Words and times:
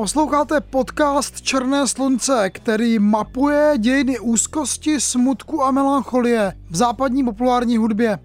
Posloucháte 0.00 0.60
podcast 0.60 1.40
Černé 1.40 1.88
slunce, 1.88 2.50
který 2.50 2.98
mapuje 2.98 3.74
dějiny 3.78 4.18
úzkosti, 4.18 5.00
smutku 5.00 5.62
a 5.62 5.70
melancholie 5.70 6.52
v 6.70 6.76
západní 6.76 7.24
populární 7.24 7.76
hudbě. 7.76 8.18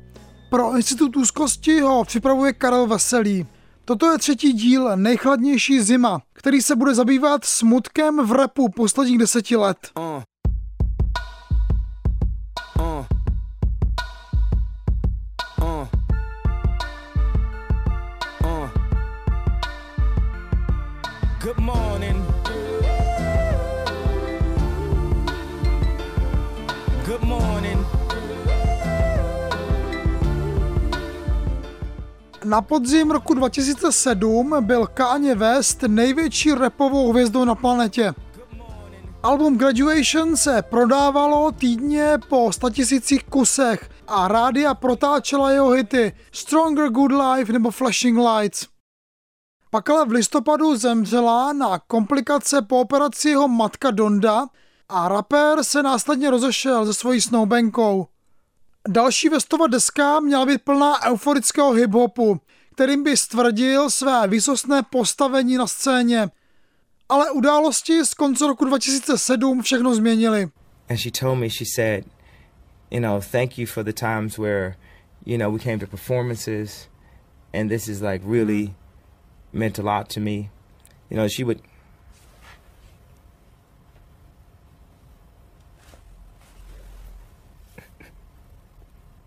Pro 0.50 0.76
Institut 0.76 1.18
úzkosti 1.18 1.80
ho 1.80 2.04
připravuje 2.04 2.54
Karel 2.54 2.88
Veselý. 2.88 3.46
Toto 3.86 4.12
je 4.12 4.18
třetí 4.18 4.54
díl 4.54 4.98
Nejchladnější 4.98 5.82
zima, 5.82 6.22
který 6.34 6.62
se 6.62 6.76
bude 6.76 6.96
zabývat 6.96 7.46
smutkem 7.46 8.28
v 8.28 8.32
repu 8.32 8.70
posledních 8.70 9.18
deseti 9.18 9.56
let. 9.56 9.78
Na 32.46 32.62
podzim 32.62 33.12
roku 33.12 33.34
2007 33.34 34.56
byl 34.60 34.88
Kanye 34.88 35.36
West 35.36 35.84
největší 35.88 36.54
repovou 36.54 37.12
hvězdou 37.12 37.46
na 37.46 37.56
planetě. 37.56 38.14
Album 39.24 39.58
Graduation 39.58 40.38
se 40.38 40.62
prodávalo 40.62 41.52
týdně 41.52 42.18
po 42.30 42.52
100 42.52 42.70
tisících 42.70 43.24
kusech 43.24 43.90
a 44.08 44.28
rádia 44.28 44.74
protáčela 44.74 45.52
jeho 45.52 45.70
hity 45.70 46.14
Stronger 46.32 46.90
Good 46.90 47.12
Life 47.12 47.54
nebo 47.54 47.72
Flashing 47.72 48.20
Lights. 48.20 48.68
Pak 49.70 49.90
ale 49.90 50.06
v 50.06 50.12
listopadu 50.12 50.76
zemřela 50.76 51.54
na 51.54 51.80
komplikace 51.80 52.62
po 52.62 52.80
operaci 52.80 53.30
jeho 53.30 53.48
matka 53.48 53.92
Donda 53.92 54.46
a 54.90 55.08
rapper 55.08 55.64
se 55.64 55.84
následně 55.84 56.30
rozešel 56.30 56.86
se 56.86 56.94
svojí 56.94 57.22
snoubenkou. 57.22 58.08
Další 58.88 59.30
Westova 59.30 59.68
deska 59.68 60.20
měla 60.20 60.46
být 60.46 60.62
plná 60.62 61.06
euforického 61.06 61.72
hiphopu, 61.72 62.42
kterým 62.76 63.04
by 63.04 63.18
stvrdil 63.18 63.90
své 63.90 64.28
výsostné 64.28 64.84
postavení 64.84 65.58
na 65.58 65.68
scéně. 65.68 66.30
Ale 67.10 67.32
události 67.32 68.06
z 68.06 68.14
konce 68.14 68.48
roku 68.48 68.66
2007 68.66 69.62
všechno 69.62 69.96
změnily. 69.96 70.50
And 70.90 70.98
she 70.98 71.12
told 71.12 71.40
me, 71.40 71.50
she 71.50 71.66
said, 71.76 72.06
you 72.92 73.00
know, 73.00 73.22
thank 73.32 73.58
you 73.58 73.68
for 73.68 73.84
the 73.84 73.94
times 73.94 74.38
where, 74.38 74.76
you 75.26 75.38
know, 75.38 75.54
we 75.54 75.60
came 75.60 75.80
to 75.80 75.88
performances 75.88 76.88
and 77.54 77.70
this 77.70 77.88
is 77.88 78.02
like 78.02 78.26
really 78.28 78.74
meant 79.54 79.80
a 79.80 79.82
lot 79.82 80.14
to 80.14 80.20
me. 80.20 80.50
You 81.10 81.18
know, 81.18 81.28
she 81.28 81.44
would. 81.44 81.62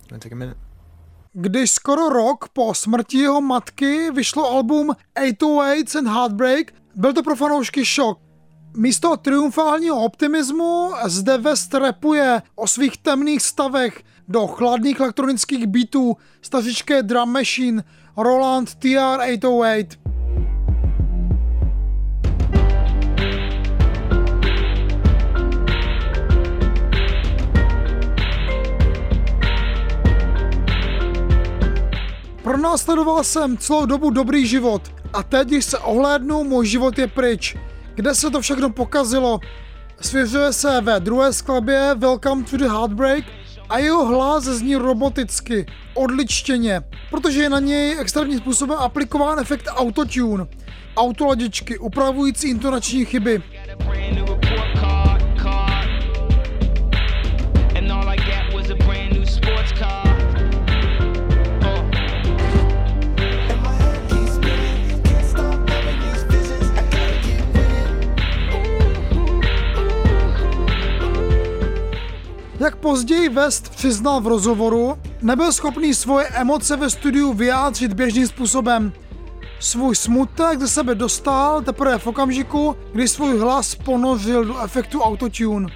Take 0.09 0.33
a 0.33 0.37
minute. 0.37 0.69
Když 1.33 1.71
skoro 1.71 2.09
rok 2.09 2.49
po 2.49 2.75
smrti 2.75 3.19
jeho 3.19 3.41
matky 3.41 4.11
vyšlo 4.11 4.51
album 4.51 4.91
808 5.27 5.99
and 5.99 6.15
Heartbreak, 6.15 6.73
byl 6.95 7.13
to 7.13 7.23
pro 7.23 7.37
fanoušky 7.37 7.85
šok. 7.85 8.19
Místo 8.77 9.17
triumfálního 9.17 10.05
optimismu 10.05 10.93
zde 11.07 11.39
West 11.39 11.75
repuje 11.75 12.43
o 12.55 12.67
svých 12.67 12.97
temných 12.97 13.43
stavech 13.43 14.03
do 14.29 14.47
chladných 14.47 15.01
elektronických 15.01 15.67
beatů 15.67 16.17
stařičké 16.43 17.03
drum 17.03 17.33
machine 17.33 17.85
Roland 18.17 18.69
TR-808. 18.69 20.08
Pronásledoval 32.49 33.25
jsem 33.25 33.59
celou 33.59 33.87
dobu 33.87 34.11
dobrý 34.11 34.47
život 34.47 34.83
a 35.13 35.23
teď, 35.23 35.49
když 35.49 35.65
se 35.65 35.79
ohlédnu, 35.79 36.45
můj 36.45 36.67
život 36.67 36.99
je 36.99 37.07
pryč. 37.07 37.57
Kde 37.95 38.15
se 38.15 38.31
to 38.31 38.41
všechno 38.41 38.71
pokazilo? 38.71 39.41
Svěřuje 40.01 40.53
se 40.53 40.81
ve 40.81 41.01
druhé 41.01 41.33
skladbě 41.33 41.95
Welcome 41.95 42.45
to 42.45 42.57
the 42.57 42.69
Heartbreak 42.69 43.25
a 43.69 43.79
jeho 43.79 44.07
hlas 44.07 44.45
zní 44.45 44.77
roboticky, 44.77 45.67
odličtěně, 45.95 46.81
protože 47.11 47.43
je 47.43 47.51
na 47.51 47.61
něj 47.61 47.97
extrémním 48.01 48.39
způsobem 48.39 48.79
aplikován 48.79 49.39
efekt 49.39 49.69
autotune, 49.69 50.47
autoladičky 50.97 51.79
upravující 51.79 52.51
intonační 52.51 53.05
chyby. 53.05 53.43
Jak 72.59 72.77
později 72.77 73.29
West 73.29 73.69
přiznal 73.69 74.21
v 74.21 74.27
rozhovoru, 74.27 74.99
nebyl 75.23 75.53
schopný 75.53 75.95
svoje 75.95 76.27
emoce 76.27 76.77
ve 76.77 76.91
studiu 76.91 77.33
vyjádřit 77.33 77.93
běžným 77.93 78.27
způsobem. 78.27 78.93
Svůj 79.61 79.97
smutek 79.97 80.61
ze 80.61 80.69
sebe 80.69 80.95
dostal 80.95 81.63
teprve 81.63 81.99
v 81.99 82.07
okamžiku, 82.07 82.77
kdy 82.93 83.09
svůj 83.09 83.39
hlas 83.39 83.75
ponořil 83.75 84.45
do 84.45 84.61
efektu 84.61 85.01
autotune. 85.01 85.67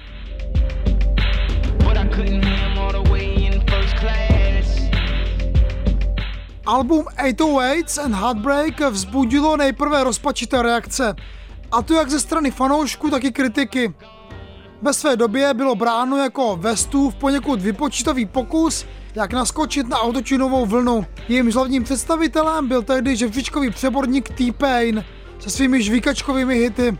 Album 6.65 7.05
808 7.25 8.05
and 8.05 8.15
Heartbreak 8.15 8.79
vzbudilo 8.79 9.57
nejprve 9.57 10.03
rozpačité 10.03 10.61
reakce, 10.61 11.15
a 11.71 11.81
to 11.81 11.93
jak 11.93 12.09
ze 12.09 12.19
strany 12.19 12.51
fanoušků, 12.51 13.09
tak 13.09 13.23
i 13.23 13.31
kritiky. 13.31 13.93
Ve 14.83 14.93
své 14.93 15.15
době 15.15 15.53
bylo 15.53 15.75
bráno 15.75 16.17
jako 16.17 16.57
Westův 16.57 17.15
poněkud 17.15 17.61
vypočítavý 17.61 18.25
pokus, 18.25 18.85
jak 19.15 19.33
naskočit 19.33 19.87
na 19.87 19.99
autočinovou 19.99 20.65
vlnu. 20.65 21.05
Jejím 21.27 21.51
hlavním 21.51 21.83
představitelem 21.83 22.67
byl 22.67 22.81
tehdy 22.81 23.15
žebříčkový 23.15 23.69
přeborník 23.69 24.29
T-Pain 24.29 25.05
se 25.39 25.49
svými 25.49 25.83
žvíkačkovými 25.83 26.55
hity. 26.55 26.97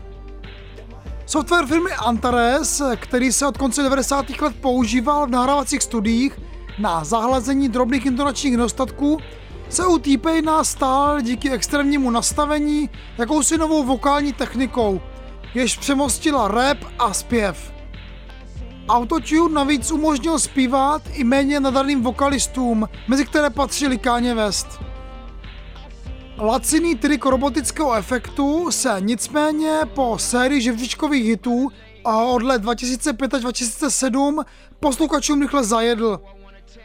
Software 1.26 1.66
firmy 1.66 1.90
Antares, 1.92 2.82
který 2.96 3.32
se 3.32 3.46
od 3.46 3.58
konce 3.58 3.82
90. 3.82 4.40
let 4.40 4.54
používal 4.60 5.26
v 5.26 5.30
nahrávacích 5.30 5.82
studiích 5.82 6.40
na 6.78 7.04
zahlazení 7.04 7.68
drobných 7.68 8.06
intonačních 8.06 8.52
nedostatků, 8.52 9.18
se 9.68 9.86
u 9.86 9.98
T-Paina 9.98 10.64
stál 10.64 11.20
díky 11.20 11.50
extrémnímu 11.50 12.10
nastavení 12.10 12.90
jakousi 13.18 13.58
novou 13.58 13.84
vokální 13.84 14.32
technikou, 14.32 15.00
jež 15.54 15.78
přemostila 15.78 16.48
rap 16.48 16.78
a 16.98 17.12
zpěv. 17.12 17.73
Autotune 18.88 19.54
navíc 19.54 19.90
umožnil 19.90 20.38
zpívat 20.38 21.02
i 21.12 21.24
méně 21.24 21.60
nadarným 21.60 22.02
vokalistům, 22.02 22.88
mezi 23.08 23.26
které 23.26 23.50
patřili 23.50 23.98
Kanye 23.98 24.34
West. 24.34 24.66
Laciný 26.38 26.94
trik 26.94 27.24
robotického 27.24 27.94
efektu 27.94 28.70
se 28.70 28.96
nicméně 29.00 29.80
po 29.94 30.18
sérii 30.18 30.60
živřičkových 30.60 31.24
hitů 31.24 31.68
a 32.04 32.22
od 32.22 32.42
let 32.42 32.62
2005 32.62 33.34
až 33.34 33.42
2007 33.42 34.44
posluchačům 34.80 35.40
rychle 35.40 35.64
zajedl. 35.64 36.20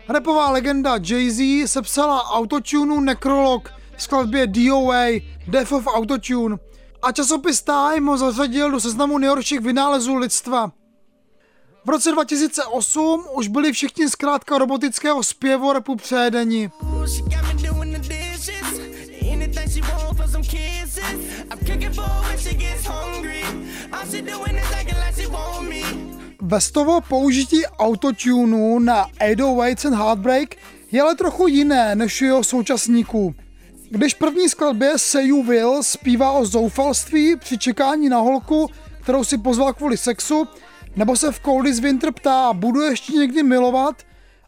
Repová 0.10 0.52
legenda 0.52 0.98
Jay-Z 0.98 1.68
sepsala 1.68 2.30
autotunu 2.32 3.00
Necrolog 3.00 3.70
v 3.96 4.04
skladbě 4.04 4.48
DOA, 4.48 5.06
Death 5.48 5.72
of 5.72 5.88
Autotune, 5.88 6.58
a 7.02 7.12
časopis 7.12 7.62
Time 7.62 8.06
ho 8.06 8.18
zařadil 8.18 8.72
do 8.72 8.80
seznamu 8.80 9.18
nejhorších 9.18 9.60
vynálezů 9.60 10.16
lidstva. 10.16 10.72
Roce 11.90 12.12
2008 12.12 13.26
už 13.34 13.48
byli 13.48 13.72
všichni 13.72 14.10
zkrátka 14.10 14.58
robotického 14.58 15.24
zpěvu 15.24 15.74
repu 15.74 15.96
přejedeni. 15.96 16.72
Vestovo 26.42 27.02
použití 27.02 27.66
autotunu 27.66 28.80
na 28.80 29.06
808 29.06 29.88
and 29.88 29.98
Heartbreak 29.98 30.56
je 30.92 31.02
ale 31.02 31.16
trochu 31.16 31.48
jiné 31.48 31.96
než 31.96 32.22
jeho 32.22 32.44
současníků. 32.44 33.36
Když 33.90 34.14
první 34.14 34.50
skladbě 34.50 34.94
Say 34.98 35.28
You 35.28 35.44
Will 35.44 35.84
zpívá 35.84 36.32
o 36.32 36.46
zoufalství 36.46 37.36
při 37.36 37.58
čekání 37.58 38.10
na 38.10 38.20
holku, 38.20 38.70
kterou 39.02 39.24
si 39.24 39.38
pozval 39.38 39.74
kvůli 39.74 39.98
sexu, 39.98 40.48
Nebo 41.00 41.16
se 41.16 41.32
v 41.32 41.40
Coldis 41.40 41.80
Winter 41.80 42.12
ptá, 42.12 42.54
budu 42.54 42.82
ještě 42.82 43.14
někdy 43.14 43.44
milovat? 43.44 44.04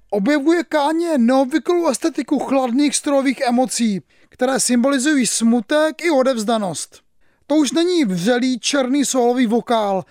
Objevuje 0.09 0.63
Káně 0.63 1.18
neobvyklou 1.18 1.88
estetiku 1.88 2.39
chladných 2.39 2.95
strojových 2.95 3.42
emocí, 3.42 4.01
které 4.30 4.59
symbolizují 4.59 5.27
smutek 5.27 6.06
i 6.06 6.09
odevzdanost. 6.09 7.01
To 7.48 7.56
už 7.56 7.71
není 7.71 8.06
vřelý 8.06 8.59
černý 8.59 9.06
solový 9.06 9.48
vokál, 9.48 10.06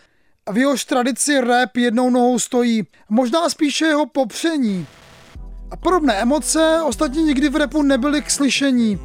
v 0.50 0.58
jehož 0.58 0.84
tradici 0.84 1.40
rap 1.40 1.76
jednou 1.76 2.10
nohou 2.10 2.38
stojí, 2.38 2.82
možná 3.08 3.48
spíše 3.48 3.84
jeho 3.84 4.06
popření. 4.06 4.87
A 5.70 5.76
podobné 5.76 6.14
emoce 6.14 6.81
ostatně 6.87 7.22
nikdy 7.22 7.48
v 7.48 7.56
repu 7.56 7.82
nebyly 7.82 8.22
k 8.22 8.31
slyšení. 8.31 8.98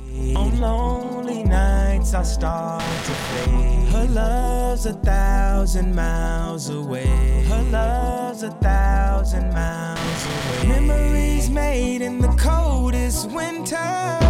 Her 4.06 4.14
love's 4.14 4.86
a 4.86 4.94
thousand 4.94 5.96
miles 5.96 6.70
away. 6.70 7.44
Her 7.50 7.64
love's 7.72 8.44
a 8.44 8.52
thousand 8.52 9.52
miles 9.52 10.26
away. 10.26 10.68
Memories 10.68 11.50
made 11.50 12.02
in 12.04 12.22
the 12.22 12.30
coldest 12.38 13.32
winter. 13.32 14.22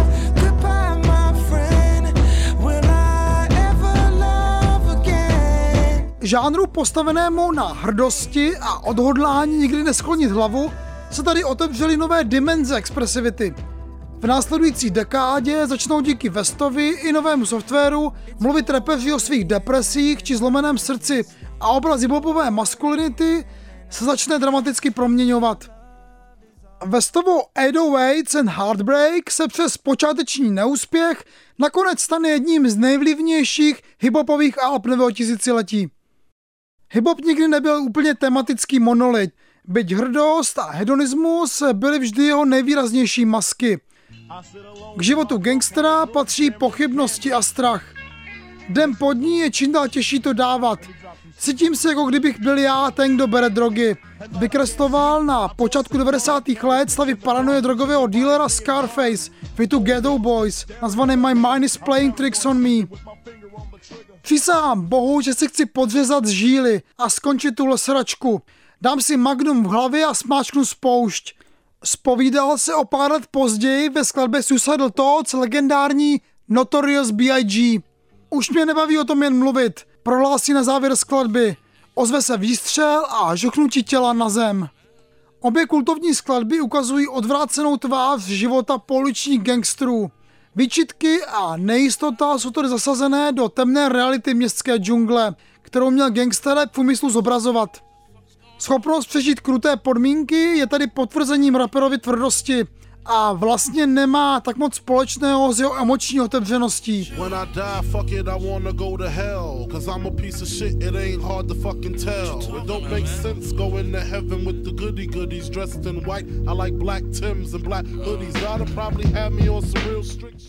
Žánru 6.20 6.66
postavenému 6.66 7.52
na 7.52 7.66
hrdosti 7.66 8.56
a 8.60 8.84
odhodlání 8.84 9.58
nikdy 9.58 9.82
nesklonit 9.82 10.30
hlavu 10.30 10.72
se 11.10 11.22
tady 11.22 11.44
otevřely 11.44 11.96
nové 11.96 12.24
dimenze 12.24 12.76
expresivity. 12.76 13.54
Následující 14.26 14.90
dekádě 14.90 15.66
začnou 15.66 16.00
díky 16.00 16.28
Vestovi 16.28 16.88
i 16.88 17.12
novému 17.12 17.46
softwaru 17.46 18.12
mluvit 18.40 18.70
repeři 18.70 19.12
o 19.12 19.20
svých 19.20 19.44
depresích 19.44 20.22
či 20.22 20.36
zlomeném 20.36 20.78
srdci 20.78 21.24
a 21.60 21.68
obraz 21.68 22.00
hiphopové 22.00 22.50
maskulinity 22.50 23.46
se 23.90 24.04
začne 24.04 24.38
dramaticky 24.38 24.90
proměňovat. 24.90 25.64
Vestovo 26.86 27.42
808s 27.58 28.38
and 28.38 28.48
Heartbreak 28.48 29.30
se 29.30 29.48
přes 29.48 29.78
počáteční 29.78 30.50
neúspěch 30.50 31.24
nakonec 31.58 32.00
stane 32.00 32.28
jedním 32.28 32.68
z 32.68 32.76
nejvlivnějších 32.76 33.82
hiphopových 34.00 34.62
alb 34.62 34.86
nového 34.86 35.10
tisíciletí. 35.10 35.90
Hiphop 36.90 37.20
nikdy 37.20 37.48
nebyl 37.48 37.82
úplně 37.82 38.14
tematický 38.14 38.80
monolit, 38.80 39.30
byť 39.64 39.92
hrdost 39.92 40.58
a 40.58 40.70
hedonismus 40.70 41.62
byly 41.72 41.98
vždy 41.98 42.24
jeho 42.24 42.44
nejvýraznější 42.44 43.24
masky. 43.24 43.80
K 44.96 45.02
životu 45.02 45.38
gangstera 45.38 46.06
patří 46.06 46.50
pochybnosti 46.50 47.32
a 47.32 47.42
strach. 47.42 47.84
Den 48.68 48.92
pod 48.98 49.12
ní 49.12 49.38
je 49.38 49.50
čím 49.50 49.72
dál 49.72 49.88
těžší 49.88 50.20
to 50.20 50.32
dávat. 50.32 50.78
Cítím 51.38 51.76
se, 51.76 51.88
jako 51.88 52.04
kdybych 52.04 52.40
byl 52.40 52.58
já 52.58 52.90
ten, 52.90 53.14
kdo 53.14 53.26
bere 53.26 53.50
drogy. 53.50 53.96
Vykresloval 54.38 55.24
na 55.24 55.48
počátku 55.48 55.98
90. 55.98 56.48
let 56.62 56.90
slavy 56.90 57.14
paranoje 57.14 57.60
drogového 57.60 58.08
dílera 58.08 58.48
Scarface, 58.48 59.30
Vitu 59.58 59.78
Ghetto 59.78 60.18
Boys, 60.18 60.66
nazvaný 60.82 61.16
My 61.16 61.34
Mind 61.34 61.64
is 61.64 61.76
Playing 61.76 62.16
Tricks 62.16 62.46
on 62.46 62.58
Me. 62.58 62.86
Přísahám 64.22 64.86
bohu, 64.86 65.20
že 65.20 65.34
si 65.34 65.48
chci 65.48 65.66
podřezat 65.66 66.26
žíly 66.26 66.82
a 66.98 67.10
skončit 67.10 67.54
tuhle 67.54 67.78
sračku. 67.78 68.42
Dám 68.80 69.00
si 69.00 69.16
magnum 69.16 69.64
v 69.64 69.66
hlavě 69.66 70.04
a 70.04 70.14
smáčknu 70.14 70.64
spoušť. 70.64 71.35
Spovídal 71.84 72.58
se 72.58 72.74
o 72.74 72.84
pár 72.84 73.12
let 73.12 73.26
později 73.30 73.88
ve 73.88 74.04
skladbě 74.04 74.42
Suicidal 74.42 74.90
Thoughts 74.90 75.32
legendární 75.32 76.20
Notorious 76.48 77.10
B.I.G. 77.10 77.82
Už 78.30 78.50
mě 78.50 78.66
nebaví 78.66 78.98
o 78.98 79.04
tom 79.04 79.22
jen 79.22 79.38
mluvit, 79.38 79.80
prohlásí 80.02 80.52
na 80.52 80.62
závěr 80.62 80.96
skladby. 80.96 81.56
Ozve 81.94 82.22
se 82.22 82.36
výstřel 82.36 83.06
a 83.10 83.34
žochnutí 83.34 83.82
těla 83.82 84.12
na 84.12 84.28
zem. 84.28 84.68
Obě 85.40 85.66
kultovní 85.66 86.14
skladby 86.14 86.60
ukazují 86.60 87.08
odvrácenou 87.08 87.76
tvář 87.76 88.22
života 88.22 88.78
poličních 88.78 89.42
gangstrů. 89.42 90.10
Výčitky 90.56 91.24
a 91.24 91.56
nejistota 91.56 92.38
jsou 92.38 92.50
tedy 92.50 92.68
zasazené 92.68 93.32
do 93.32 93.48
temné 93.48 93.88
reality 93.88 94.34
městské 94.34 94.76
džungle, 94.76 95.34
kterou 95.62 95.90
měl 95.90 96.10
gangster 96.10 96.58
v 96.72 96.78
úmyslu 96.78 97.10
zobrazovat. 97.10 97.85
Schopnost 98.58 99.06
přežít 99.06 99.40
kruté 99.40 99.76
podmínky 99.76 100.36
je 100.36 100.66
tady 100.66 100.86
potvrzením 100.86 101.54
raperovi 101.54 101.98
tvrdosti. 101.98 102.64
A 103.08 103.32
vlastně 103.32 103.86
nemá 103.86 104.40
tak 104.40 104.56
moc 104.56 104.74
společného 104.74 105.52
s 105.52 105.60
jeho 105.60 105.78
emoční 105.78 106.20
otevřeností. 106.20 107.12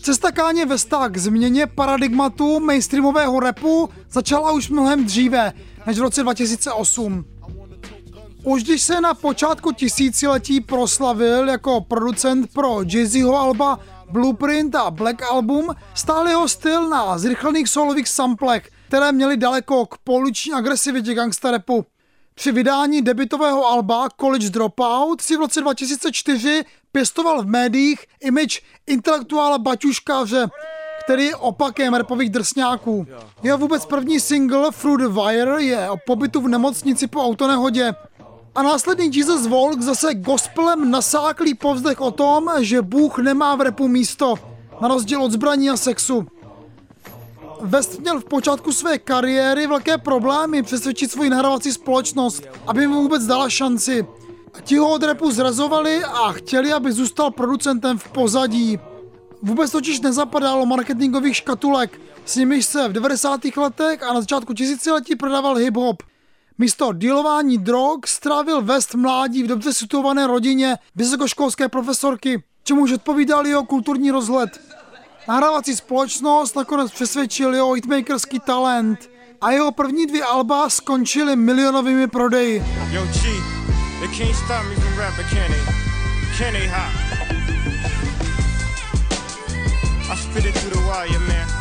Cesta 0.02 0.30
Káně 0.30 0.66
ve 0.66 0.78
k 1.08 1.16
změně 1.16 1.66
paradigmatu 1.66 2.60
mainstreamového 2.60 3.40
repu 3.40 3.88
začala 4.10 4.52
už 4.52 4.70
mnohem 4.70 5.04
dříve 5.04 5.52
než 5.86 5.98
v 5.98 6.02
roce 6.02 6.22
2008. 6.22 7.37
Už 8.44 8.64
když 8.64 8.82
se 8.82 9.00
na 9.00 9.14
počátku 9.14 9.72
tisíciletí 9.72 10.60
proslavil 10.60 11.48
jako 11.48 11.80
producent 11.80 12.52
pro 12.52 12.76
Jay-Zho 12.76 13.36
alba 13.36 13.78
Blueprint 14.10 14.74
a 14.74 14.90
Black 14.90 15.22
Album, 15.22 15.74
stál 15.94 16.28
jeho 16.28 16.48
styl 16.48 16.88
na 16.88 17.18
zrychlených 17.18 17.68
solových 17.68 18.08
samplech, 18.08 18.70
které 18.88 19.12
měly 19.12 19.36
daleko 19.36 19.86
k 19.86 19.98
poliční 19.98 20.52
agresivitě 20.52 21.14
gangsta 21.14 21.50
rapu. 21.50 21.86
Při 22.34 22.52
vydání 22.52 23.02
debitového 23.02 23.66
alba 23.66 24.08
College 24.20 24.50
Dropout 24.50 25.20
si 25.20 25.36
v 25.36 25.40
roce 25.40 25.60
2004 25.60 26.64
pěstoval 26.92 27.42
v 27.42 27.46
médiích 27.46 28.06
image 28.20 28.60
intelektuála 28.86 29.58
baťuškáře, 29.58 30.46
který 31.04 31.24
je 31.24 31.36
opakem 31.36 31.94
repových 31.94 32.30
drsňáků. 32.30 33.06
Jeho 33.42 33.58
vůbec 33.58 33.86
první 33.86 34.20
single 34.20 34.68
the 34.98 35.08
Wire 35.08 35.62
je 35.62 35.90
o 35.90 35.96
pobytu 36.06 36.40
v 36.40 36.48
nemocnici 36.48 37.06
po 37.06 37.24
autonehodě 37.24 37.94
a 38.58 38.62
následný 38.62 39.10
Jesus 39.12 39.46
Volk 39.46 39.80
zase 39.80 40.14
gospelem 40.14 40.90
nasáklý 40.90 41.54
povzdech 41.54 42.00
o 42.00 42.10
tom, 42.10 42.50
že 42.60 42.82
Bůh 42.82 43.18
nemá 43.18 43.56
v 43.56 43.60
repu 43.60 43.88
místo, 43.88 44.34
na 44.80 44.88
rozdíl 44.88 45.22
od 45.22 45.32
zbraní 45.32 45.70
a 45.70 45.76
sexu. 45.76 46.26
West 47.60 48.00
měl 48.00 48.20
v 48.20 48.24
počátku 48.24 48.72
své 48.72 48.98
kariéry 48.98 49.66
velké 49.66 49.98
problémy 49.98 50.62
přesvědčit 50.62 51.10
svoji 51.10 51.30
nahrávací 51.30 51.72
společnost, 51.72 52.42
aby 52.66 52.86
mu 52.86 53.02
vůbec 53.02 53.26
dala 53.26 53.50
šanci. 53.50 54.06
Ti 54.64 54.76
ho 54.76 54.90
od 54.90 55.02
repu 55.02 55.30
zrazovali 55.30 56.04
a 56.04 56.32
chtěli, 56.32 56.72
aby 56.72 56.92
zůstal 56.92 57.30
producentem 57.30 57.98
v 57.98 58.08
pozadí. 58.08 58.78
Vůbec 59.42 59.70
totiž 59.70 60.00
nezapadalo 60.00 60.66
marketingových 60.66 61.36
škatulek, 61.36 62.00
s 62.24 62.36
nimiž 62.36 62.64
se 62.64 62.88
v 62.88 62.92
90. 62.92 63.40
letech 63.56 64.02
a 64.02 64.12
na 64.12 64.20
začátku 64.20 64.54
tisíciletí 64.54 65.16
prodával 65.16 65.54
hip-hop. 65.54 65.96
Místo 66.60 66.92
dealování 66.92 67.58
drog 67.58 67.98
strávil 68.06 68.62
West 68.62 68.94
mládí 68.94 69.42
v 69.42 69.46
dobře 69.46 69.72
situované 69.72 70.26
rodině 70.26 70.76
vysokoškolské 70.96 71.68
profesorky, 71.68 72.42
čemuž 72.64 72.92
odpovídal 72.92 73.46
jeho 73.46 73.64
kulturní 73.64 74.10
rozhled. 74.10 74.60
Nahrávací 75.28 75.76
společnost 75.76 76.56
nakonec 76.56 76.92
přesvědčil 76.92 77.54
jeho 77.54 77.72
hitmakerský 77.72 78.40
talent 78.40 79.10
a 79.40 79.50
jeho 79.50 79.72
první 79.72 80.06
dvě 80.06 80.24
alba 80.24 80.70
skončily 80.70 81.36
milionovými 81.36 82.06
prodeji. 82.06 82.64
Yo, 82.90 83.00
hot? 86.68 86.98
I 90.10 90.16
spit 90.16 90.44
it 90.44 90.54
through 90.54 90.72
the 90.72 90.80
wire, 90.80 91.18
man. 91.18 91.57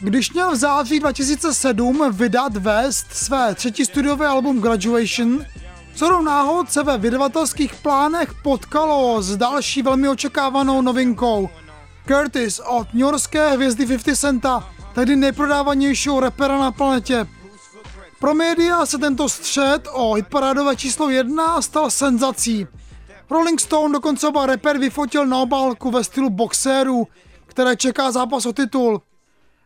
Když 0.00 0.32
měl 0.32 0.50
v 0.50 0.56
září 0.56 1.00
2007 1.00 2.12
vydat 2.12 2.56
West 2.56 3.06
své 3.12 3.54
třetí 3.54 3.84
studiové 3.84 4.26
album 4.26 4.60
Graduation, 4.60 5.44
co 5.94 6.22
náhod 6.22 6.72
se 6.72 6.82
ve 6.82 6.98
vydavatelských 6.98 7.74
plánech 7.74 8.34
potkalo 8.42 9.22
s 9.22 9.36
další 9.36 9.82
velmi 9.82 10.08
očekávanou 10.08 10.82
novinkou. 10.82 11.48
Curtis 12.06 12.60
od 12.66 12.94
New 12.94 13.00
Yorkské 13.00 13.50
hvězdy 13.50 13.86
50 13.86 14.16
Centa, 14.16 14.70
tedy 14.94 15.16
nejprodávanějšího 15.16 16.20
repera 16.20 16.58
na 16.58 16.72
planetě. 16.72 17.26
Pro 18.18 18.34
média 18.34 18.86
se 18.86 18.98
tento 18.98 19.28
střed 19.28 19.88
o 19.92 20.14
hitparádové 20.14 20.76
číslo 20.76 21.10
1 21.10 21.62
stal 21.62 21.90
senzací. 21.90 22.66
Rolling 23.30 23.60
Stone 23.60 23.92
dokonce 23.92 24.26
oba 24.28 24.46
reper 24.46 24.78
vyfotil 24.78 25.26
na 25.26 25.38
obálku 25.38 25.90
ve 25.90 26.04
stylu 26.04 26.30
boxérů, 26.30 27.06
které 27.46 27.76
čeká 27.76 28.12
zápas 28.12 28.46
o 28.46 28.52
titul. 28.52 29.02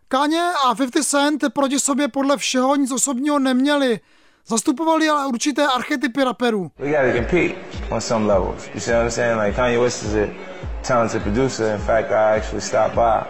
Kanye 0.09 0.52
a 0.66 0.75
50 0.75 1.04
Cent 1.04 1.44
proti 1.52 1.80
sobě 1.80 2.09
podle 2.09 2.37
všeho 2.37 2.76
nic 2.76 2.92
osobního 2.92 3.38
neměli. 3.38 4.00
Zastupovali 4.47 5.09
ale 5.09 5.26
určité 5.26 5.66
archetypy 5.66 6.25
raperů. 6.25 6.71
We 6.78 6.90
gotta 6.90 7.18
compete 7.18 7.54
on 7.90 8.00
some 8.00 8.26
levels. 8.26 8.68
You 8.75 8.80
see 8.80 8.92
what 8.94 9.02
I'm 9.04 9.11
saying? 9.11 9.40
Like 9.40 9.56
Kanye 9.56 9.78
West 9.78 10.02
is 10.02 10.14
a 10.14 10.28
talented 10.83 11.23
producer. 11.23 11.75
In 11.75 11.80
fact, 11.80 12.11
I 12.11 12.38
actually 12.38 12.61
stopped 12.61 12.94
by 12.94 13.25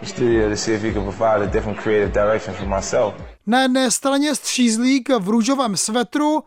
the 0.00 0.06
studio 0.06 0.50
to 0.50 0.56
see 0.56 0.74
if 0.74 0.82
he 0.82 0.92
could 0.92 1.16
provide 1.16 1.42
a 1.44 1.52
different 1.52 1.80
creative 1.80 2.12
direction 2.12 2.54
for 2.54 2.66
myself. 2.68 3.14
Na 3.46 3.62
jedné 3.62 3.90
straně 3.90 4.34
střízlík 4.34 5.08
v 5.08 5.28
růžovém 5.28 5.76
svetru, 5.76 6.44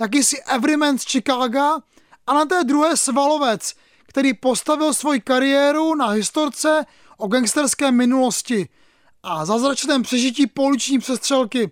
jakýsi 0.00 0.42
everyman 0.42 0.98
z 0.98 1.04
Chicaga, 1.04 1.76
a 2.30 2.34
na 2.34 2.44
té 2.44 2.64
druhé 2.64 2.96
svalovec, 2.96 3.74
který 4.06 4.34
postavil 4.34 4.94
svoji 4.94 5.20
kariéru 5.20 5.94
na 5.94 6.08
historce 6.08 6.86
o 7.16 7.28
gangsterské 7.28 7.90
minulosti 7.90 8.68
a 9.22 9.44
zázračném 9.44 10.02
přežití 10.02 10.46
pouliční 10.46 10.98
přestřelky. 10.98 11.70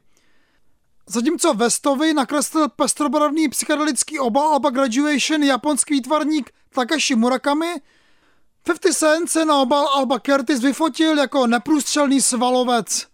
Zatímco 1.07 1.55
Vestovi 1.55 2.15
nakreslil 2.15 2.69
pestrobarevný 2.69 3.49
psychedelický 3.49 4.19
obal 4.19 4.49
Alba 4.49 4.71
Graduation 4.71 5.43
japonský 5.43 5.95
výtvarník 5.95 6.51
Takashi 6.75 7.15
Murakami, 7.15 7.75
50 8.63 8.93
Cent 8.93 9.31
se 9.31 9.45
na 9.45 9.57
obal 9.57 9.87
Alba 9.87 10.19
Curtis 10.19 10.61
vyfotil 10.61 11.19
jako 11.19 11.47
neprůstřelný 11.47 12.23
svalovec. 12.23 13.07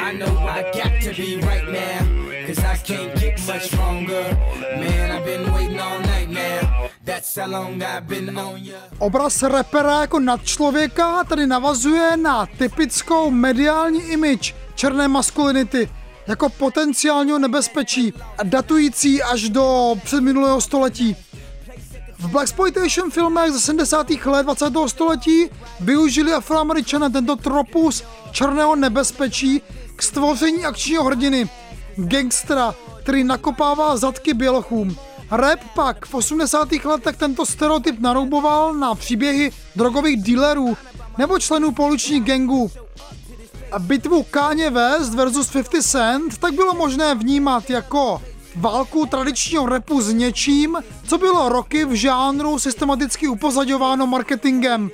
I 0.00 0.12
know 0.12 0.38
I 0.48 0.62
got 0.62 1.02
to 1.02 1.10
be 1.14 1.36
right 1.36 1.68
now. 1.68 2.06
Cause 2.46 2.58
I 2.64 2.76
can't 2.76 3.20
get 3.20 3.46
much 3.46 3.66
stronger. 3.66 4.24
Man, 4.80 5.10
I've 5.10 5.24
been 5.24 5.52
waiting 5.52 5.80
all 5.80 6.00
night 6.00 6.30
now. 6.30 6.88
Obraz 8.98 9.42
repera 9.42 10.00
jako 10.00 10.20
nadčlověka 10.20 11.24
tady 11.24 11.46
navazuje 11.46 12.16
na 12.16 12.46
typickou 12.46 13.30
mediální 13.30 14.00
image 14.00 14.54
černé 14.74 15.08
maskulinity 15.08 15.88
jako 16.26 16.48
potenciálního 16.48 17.38
nebezpečí, 17.38 18.12
datující 18.42 19.22
až 19.22 19.48
do 19.48 19.96
předminulého 20.04 20.60
století. 20.60 21.16
V 22.18 22.26
Blaxploitation 22.26 23.10
filmech 23.10 23.52
ze 23.52 23.60
70. 23.60 24.10
let 24.10 24.42
20. 24.42 24.64
století 24.86 25.50
využili 25.80 26.32
afroameričané 26.32 27.10
tento 27.10 27.36
tropus 27.36 28.04
černého 28.30 28.76
nebezpečí 28.76 29.62
k 29.96 30.02
stvoření 30.02 30.64
akčního 30.64 31.04
hrdiny, 31.04 31.48
gangstera, 31.96 32.74
který 33.02 33.24
nakopává 33.24 33.96
zadky 33.96 34.34
bělochům. 34.34 34.96
Rap 35.30 35.60
pak 35.74 36.06
v 36.06 36.14
80. 36.14 36.68
letech 36.84 37.16
tento 37.16 37.46
stereotyp 37.46 38.00
narouboval 38.00 38.74
na 38.74 38.94
příběhy 38.94 39.52
drogových 39.76 40.22
dealerů 40.22 40.76
nebo 41.18 41.38
členů 41.38 41.72
poličních 41.72 42.24
gangů. 42.24 42.70
A 43.72 43.78
bitvu 43.78 44.22
Kanye 44.22 44.70
West 44.70 45.14
versus 45.14 45.50
50 45.50 45.82
Cent 45.82 46.38
tak 46.38 46.52
bylo 46.54 46.74
možné 46.74 47.14
vnímat 47.14 47.70
jako 47.70 48.22
válku 48.58 49.06
tradičního 49.06 49.66
repu 49.66 50.02
s 50.02 50.12
něčím, 50.12 50.76
co 51.06 51.18
bylo 51.18 51.48
roky 51.48 51.84
v 51.84 51.92
žánru 51.92 52.58
systematicky 52.58 53.28
upozaďováno 53.28 54.06
marketingem. 54.06 54.90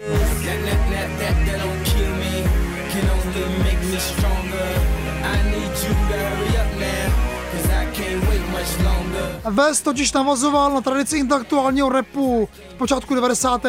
West 9.45 9.85
totiž 9.85 10.13
navazoval 10.13 10.75
na 10.75 10.81
tradici 10.81 11.19
intelektuálního 11.19 11.89
repu 11.89 12.49
z 12.71 12.75
počátku 12.75 13.15
90. 13.15 13.63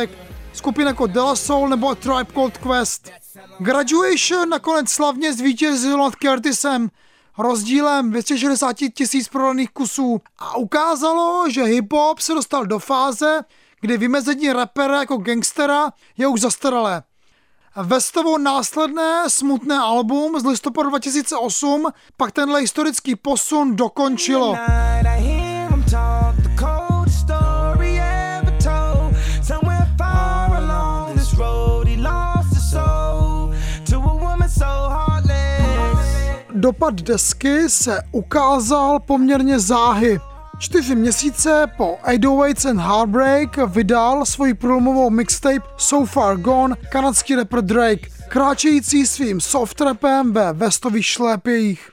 skupin 0.54 0.88
jako 0.88 1.08
De 1.08 1.20
La 1.22 1.36
Soul 1.36 1.70
nebo 1.70 1.96
Tribe 1.96 2.34
Called 2.34 2.58
Quest. 2.58 3.12
Graduation 3.60 4.50
nakonec 4.50 4.90
slavně 4.90 5.34
zvítězil 5.34 5.98
nad 5.98 6.14
Curtisem 6.16 6.90
rozdílem 7.38 8.10
260 8.10 8.74
tisíc 8.94 9.28
prodaných 9.28 9.70
kusů 9.72 10.22
a 10.40 10.58
ukázalo, 10.58 11.50
že 11.50 11.64
hip-hop 11.64 12.20
se 12.20 12.34
dostal 12.34 12.66
do 12.66 12.80
fáze, 12.80 13.42
kdy 13.82 13.98
vymezení 13.98 14.54
rapera 14.54 15.00
jako 15.00 15.18
gangstera 15.18 15.92
je 16.18 16.28
už 16.28 16.42
zastaralé. 16.42 17.04
Westovo 17.84 18.38
následné 18.38 19.24
smutné 19.28 19.78
album 19.78 20.40
z 20.40 20.46
listopadu 20.46 20.90
2008 20.90 21.88
pak 22.18 22.32
tenhle 22.32 22.62
historický 22.62 23.16
posun 23.16 23.76
dokončilo. 23.76 24.56
Dopad 36.66 37.02
desky 37.02 37.70
se 37.70 38.02
ukázal 38.12 39.00
poměrně 39.00 39.60
záhy. 39.60 40.20
Čtyři 40.60 40.96
měsíce 40.96 41.66
po 41.78 41.92
808 41.94 42.70
and 42.70 42.80
Heartbreak 42.80 43.58
vydal 43.58 44.26
svoji 44.26 44.54
průlomovou 44.54 45.10
mixtape 45.10 45.68
So 45.78 46.12
Far 46.12 46.38
Gone 46.38 46.76
kanadský 46.92 47.36
rapper 47.36 47.62
Drake, 47.62 48.10
kráčející 48.30 49.08
svým 49.08 49.42
soft 49.42 49.82
rapem 49.82 50.34
ve 50.34 50.54
vestových 50.54 51.06
šlépějích. 51.06 51.90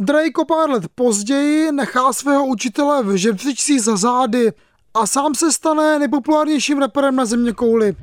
Drake 0.00 0.42
o 0.42 0.44
pár 0.44 0.70
let 0.70 0.84
později 0.94 1.72
nechá 1.72 2.12
svého 2.12 2.46
učitele 2.46 3.02
v 3.02 3.16
žebříčcích 3.16 3.82
za 3.82 3.96
zády 3.96 4.52
a 4.94 5.06
sám 5.06 5.34
se 5.34 5.52
stane 5.52 5.98
nejpopulárnějším 5.98 6.78
rapperem 6.78 7.16
na 7.16 7.24
země 7.24 7.52
kouli. 7.52 7.96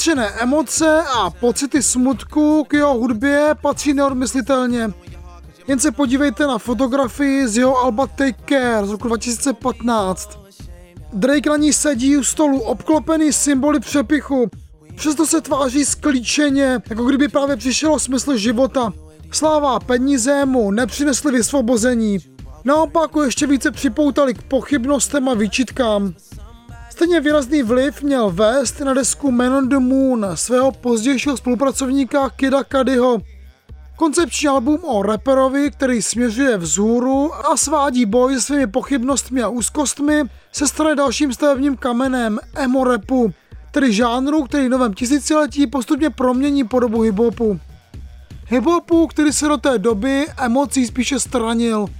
Zítřené 0.00 0.28
emoce 0.28 1.02
a 1.02 1.30
pocity 1.30 1.82
smutku 1.82 2.64
k 2.68 2.72
jeho 2.72 2.94
hudbě 2.94 3.54
patří 3.62 3.94
neodmyslitelně. 3.94 4.90
Jen 5.66 5.78
se 5.78 5.92
podívejte 5.92 6.46
na 6.46 6.58
fotografii 6.58 7.48
z 7.48 7.56
jeho 7.56 7.78
alba 7.78 8.06
Take 8.06 8.34
Care 8.48 8.86
z 8.86 8.90
roku 8.90 9.08
2015. 9.08 10.38
Drake 11.12 11.50
na 11.50 11.56
ní 11.56 11.72
sedí 11.72 12.16
u 12.16 12.24
stolu 12.24 12.60
obklopený 12.60 13.32
symboly 13.32 13.80
přepichu. 13.80 14.50
Přesto 14.96 15.26
se 15.26 15.40
tváří 15.40 15.84
sklíčeně, 15.84 16.82
jako 16.90 17.04
kdyby 17.04 17.28
právě 17.28 17.56
přišel 17.56 17.98
smysl 17.98 18.36
života. 18.36 18.92
Sláva 19.32 19.74
a 19.74 19.80
peníze 19.80 20.44
mu 20.44 20.70
nepřinesly 20.70 21.32
vysvobození. 21.32 22.18
Naopak 22.64 23.14
ho 23.14 23.22
ještě 23.22 23.46
více 23.46 23.70
připoutali 23.70 24.34
k 24.34 24.42
pochybnostem 24.42 25.28
a 25.28 25.34
výčitkám. 25.34 26.14
Stejně 27.00 27.20
výrazný 27.20 27.62
vliv 27.62 28.02
měl 28.02 28.30
vést 28.30 28.80
na 28.80 28.94
desku 28.94 29.30
Man 29.30 29.54
on 29.54 29.68
the 29.68 29.78
Moon 29.78 30.26
svého 30.34 30.72
pozdějšího 30.72 31.36
spolupracovníka 31.36 32.30
Kida 32.30 32.64
Kadyho. 32.64 33.18
Koncepční 33.96 34.48
album 34.48 34.78
o 34.84 35.02
reperovi, 35.02 35.70
který 35.70 36.02
směřuje 36.02 36.56
vzhůru 36.56 37.34
a 37.34 37.56
svádí 37.56 38.06
boj 38.06 38.40
svými 38.40 38.66
pochybnostmi 38.66 39.42
a 39.42 39.48
úzkostmi, 39.48 40.22
se 40.52 40.68
stane 40.68 40.94
dalším 40.94 41.32
stavebním 41.32 41.76
kamenem 41.76 42.38
emo 42.54 42.84
repu, 42.84 43.32
tedy 43.70 43.92
žánru, 43.92 44.44
který 44.44 44.66
v 44.66 44.70
novém 44.70 44.94
tisíciletí 44.94 45.66
postupně 45.66 46.10
promění 46.10 46.64
podobu 46.64 47.00
hiphopu. 47.00 47.60
Hiphopu, 48.46 49.06
který 49.06 49.32
se 49.32 49.48
do 49.48 49.56
té 49.56 49.78
doby 49.78 50.26
emocí 50.38 50.86
spíše 50.86 51.20
stranil– 51.20 51.86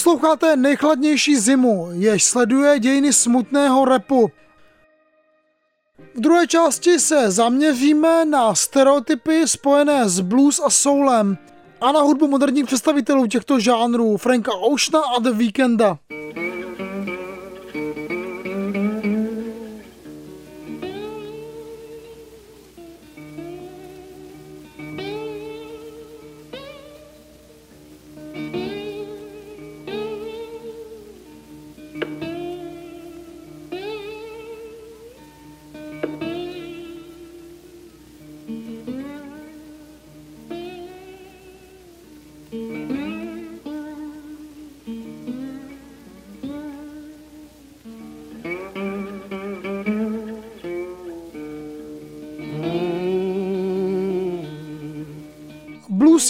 Posloucháte 0.00 0.56
nejchladnější 0.56 1.36
zimu, 1.36 1.88
jež 1.92 2.24
sleduje 2.24 2.78
dějiny 2.78 3.12
smutného 3.12 3.84
repu. 3.84 4.30
V 6.14 6.20
druhé 6.20 6.46
části 6.46 6.98
se 6.98 7.30
zaměříme 7.30 8.24
na 8.24 8.54
stereotypy 8.54 9.48
spojené 9.48 10.08
s 10.08 10.20
blues 10.20 10.60
a 10.64 10.70
soulem 10.70 11.38
a 11.80 11.92
na 11.92 12.00
hudbu 12.00 12.28
moderních 12.28 12.64
představitelů 12.64 13.26
těchto 13.26 13.60
žánrů 13.60 14.16
Franka 14.16 14.52
Oceana 14.54 15.06
a 15.16 15.20
The 15.20 15.30
Weekenda. 15.30 15.98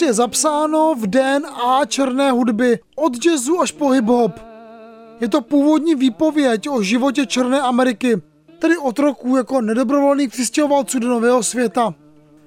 Blues 0.01 0.07
je 0.09 0.13
zapsáno 0.13 0.95
v 0.97 1.07
DNA 1.07 1.85
černé 1.85 2.31
hudby, 2.31 2.79
od 2.95 3.25
jazzu 3.25 3.61
až 3.61 3.71
po 3.71 3.85
hip-hop. 3.85 4.31
Je 5.19 5.29
to 5.29 5.41
původní 5.41 5.95
výpověď 5.95 6.69
o 6.69 6.81
životě 6.81 7.25
Černé 7.25 7.61
Ameriky, 7.61 8.21
tedy 8.59 8.77
otroků 8.77 9.37
jako 9.37 9.61
nedobrovolných 9.61 10.29
přistěhovalců 10.29 10.99
do 10.99 11.07
nového 11.07 11.43
světa. 11.43 11.93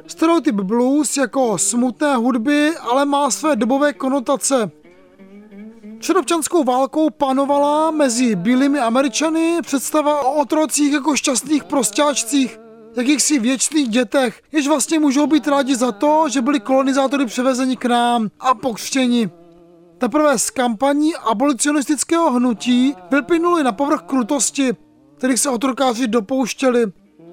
Stereotyp 0.07 0.55
blues 0.55 1.17
jako 1.17 1.59
smutné 1.59 2.17
hudby 2.17 2.73
ale 2.81 3.05
má 3.05 3.31
své 3.31 3.57
dobové 3.57 3.93
konotace. 3.93 4.71
Před 5.99 6.17
občanskou 6.17 6.65
válkou 6.65 7.11
panovala 7.11 7.91
mezi 7.91 8.37
bílými 8.37 8.79
Američany 8.79 9.59
představa 9.63 10.21
o 10.21 10.35
otrocích 10.35 10.93
jako 10.93 11.17
šťastných 11.17 11.65
prostáčcích, 11.65 12.59
jakýchsi 12.97 13.39
věčných 13.39 13.89
dětech, 13.89 14.43
jež 14.53 14.69
vlastně 14.69 14.99
můžou 14.99 15.27
být 15.27 15.49
rádi 15.49 15.77
za 15.77 15.93
to, 15.93 16.25
že 16.29 16.43
byli 16.43 16.61
kolonizátory 16.61 17.27
převezeni 17.27 17.77
k 17.77 17.85
nám 17.85 18.29
a 18.41 18.55
pokřtěni. 18.55 19.31
Teprve 19.99 20.39
z 20.39 20.51
kampaní 20.51 21.15
abolicionistického 21.15 22.31
hnutí 22.31 22.95
vyplynuli 23.11 23.65
na 23.65 23.73
povrch 23.73 24.03
krutosti, 24.03 24.73
kterých 25.17 25.41
se 25.41 25.51
otrokáři 25.51 26.07
dopouštěli. 26.07 26.85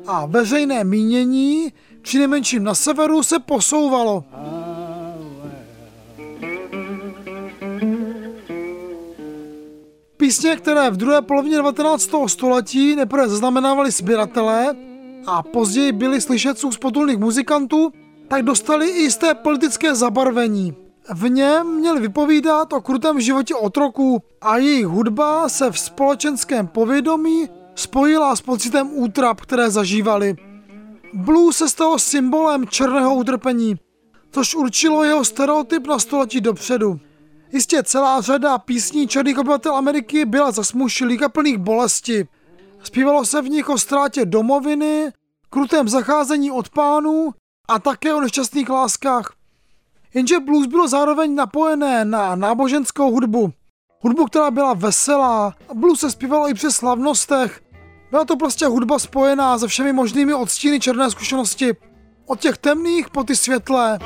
A 0.08 0.26
veřejné 0.26 0.84
mínění, 0.84 1.74
při 2.02 2.18
nejmenším 2.18 2.64
na 2.64 2.76
severu, 2.76 3.24
se 3.24 3.40
posouvalo. 3.40 4.24
Písně, 10.18 10.56
které 10.56 10.90
v 10.90 10.98
druhé 10.98 11.22
polovině 11.22 11.56
19. 11.56 12.10
století 12.28 12.96
neprve 12.96 13.30
zaznamenávali 13.30 13.92
sběratelé, 13.92 14.76
a 15.26 15.44
později 15.44 15.92
byli 15.92 16.22
slyšet 16.22 16.58
z 16.58 16.78
potulných 16.78 17.18
muzikantů, 17.18 17.92
tak 18.28 18.44
dostali 18.44 18.90
i 18.90 19.02
jisté 19.02 19.34
politické 19.34 19.96
zabarvení. 19.96 20.76
V 21.14 21.30
něm 21.30 21.68
měli 21.68 22.00
vypovídat 22.00 22.74
o 22.74 22.82
krutém 22.82 23.22
životě 23.22 23.56
otroků 23.56 24.22
a 24.42 24.58
jejich 24.58 24.86
hudba 24.86 25.50
se 25.50 25.72
v 25.72 25.80
společenském 25.80 26.68
povědomí 26.68 27.50
spojila 27.76 28.36
s 28.36 28.42
pocitem 28.42 28.90
útrap, 28.94 29.42
které 29.42 29.70
zažívali. 29.72 30.36
Blues 31.14 31.58
se 31.58 31.70
stalo 31.70 32.00
symbolem 32.00 32.68
černého 32.68 33.16
utrpení, 33.16 33.76
což 34.32 34.56
určilo 34.56 35.04
jeho 35.04 35.26
stereotyp 35.26 35.88
na 35.88 36.00
století 36.00 36.42
dopředu. 36.42 37.00
Jistě 37.54 37.84
celá 37.84 38.22
řada 38.22 38.58
písní 38.58 39.08
černých 39.08 39.40
obyvatel 39.40 39.76
Ameriky 39.76 40.26
byla 40.26 40.52
zasmušilých 40.52 41.24
a 41.24 41.30
plných 41.30 41.58
bolesti. 41.58 42.28
Zpívalo 42.84 43.26
se 43.26 43.42
v 43.42 43.50
nich 43.50 43.70
o 43.70 43.78
ztrátě 43.78 44.26
domoviny, 44.26 45.12
krutém 45.50 45.90
zacházení 45.90 46.52
od 46.52 46.70
pánů 46.70 47.32
a 47.70 47.80
také 47.80 48.14
o 48.14 48.22
nešťastných 48.22 48.70
láskách. 48.70 49.34
Jenže 50.14 50.40
blues 50.40 50.68
bylo 50.68 50.88
zároveň 50.88 51.36
napojené 51.36 52.06
na 52.06 52.36
náboženskou 52.36 53.12
hudbu. 53.12 53.54
Hudbu, 54.00 54.26
která 54.26 54.52
byla 54.52 54.74
veselá. 54.74 55.54
Blues 55.74 56.00
se 56.00 56.12
zpívalo 56.12 56.50
i 56.50 56.54
při 56.54 56.72
slavnostech. 56.72 57.62
Byla 58.10 58.26
to 58.26 58.36
prostě 58.38 58.66
hudba 58.66 59.00
spojená 59.00 59.60
se 59.60 59.68
všemi 59.68 59.94
možnými 59.94 60.34
odstíny 60.34 60.80
černé 60.80 61.12
zkušenosti. 61.12 61.76
Od 62.26 62.40
těch 62.40 62.58
temných 62.58 63.10
po 63.10 63.24
ty 63.24 63.36
světlé. 63.36 64.00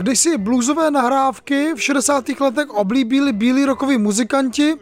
Když 0.00 0.20
si 0.20 0.38
bluesové 0.38 0.90
nahrávky 0.90 1.74
v 1.74 1.82
60. 1.82 2.28
letech 2.28 2.70
oblíbili 2.70 3.32
bílí 3.32 3.64
rokoví 3.64 3.98
muzikanti, 3.98 4.76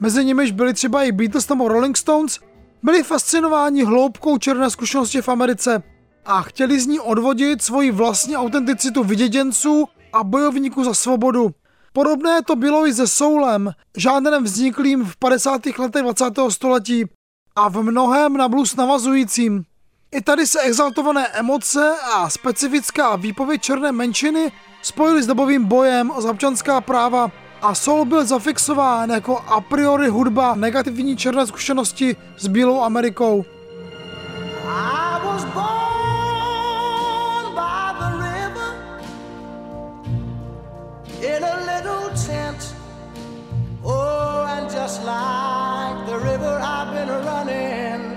mezi 0.00 0.24
nimiž 0.24 0.52
byli 0.52 0.74
třeba 0.74 1.02
i 1.02 1.12
Beatles 1.12 1.48
nebo 1.48 1.68
Rolling 1.68 1.96
Stones, 1.96 2.38
byli 2.82 3.02
fascinováni 3.02 3.84
hloubkou 3.84 4.38
černé 4.38 4.70
zkušenosti 4.70 5.22
v 5.22 5.28
Americe 5.28 5.82
a 6.24 6.42
chtěli 6.42 6.80
z 6.80 6.86
ní 6.86 7.00
odvodit 7.00 7.62
svoji 7.62 7.90
vlastní 7.90 8.36
autenticitu 8.36 9.04
vyděděnců 9.04 9.84
a 10.12 10.24
bojovníků 10.24 10.84
za 10.84 10.94
svobodu. 10.94 11.50
Podobné 11.92 12.42
to 12.42 12.56
bylo 12.56 12.86
i 12.86 12.94
se 12.94 13.06
soulem, 13.06 13.70
žádném 13.96 14.44
vzniklým 14.44 15.04
v 15.04 15.16
50. 15.16 15.60
letech 15.78 16.02
20. 16.02 16.24
století 16.48 17.04
a 17.56 17.68
v 17.68 17.82
mnohem 17.82 18.36
na 18.36 18.48
blues 18.48 18.76
navazujícím. 18.76 19.64
I 20.12 20.20
tady 20.20 20.46
se 20.46 20.60
exaltované 20.60 21.28
emoce 21.28 21.96
a 22.14 22.30
specifická 22.30 23.16
výpověď 23.16 23.62
černé 23.62 23.92
menšiny 23.92 24.52
spojily 24.82 25.22
s 25.22 25.26
dobovým 25.26 25.64
bojem 25.64 26.10
o 26.10 26.30
občanská 26.30 26.80
práva 26.80 27.30
a 27.62 27.74
soul 27.74 28.04
byl 28.04 28.24
zafixován 28.24 29.10
jako 29.10 29.38
a 29.38 29.60
priori 29.60 30.08
hudba 30.08 30.54
negativní 30.54 31.16
černé 31.16 31.46
zkušenosti 31.46 32.16
s 32.36 32.46
Bílou 32.46 32.82
Amerikou. 32.82 33.44
Oh, 43.84 44.46
and 44.48 44.70
just 44.70 45.02
like 45.02 46.06
the 46.06 46.18
river 46.30 46.60
I've 46.62 46.94
been 46.94 47.08
running 47.08 48.11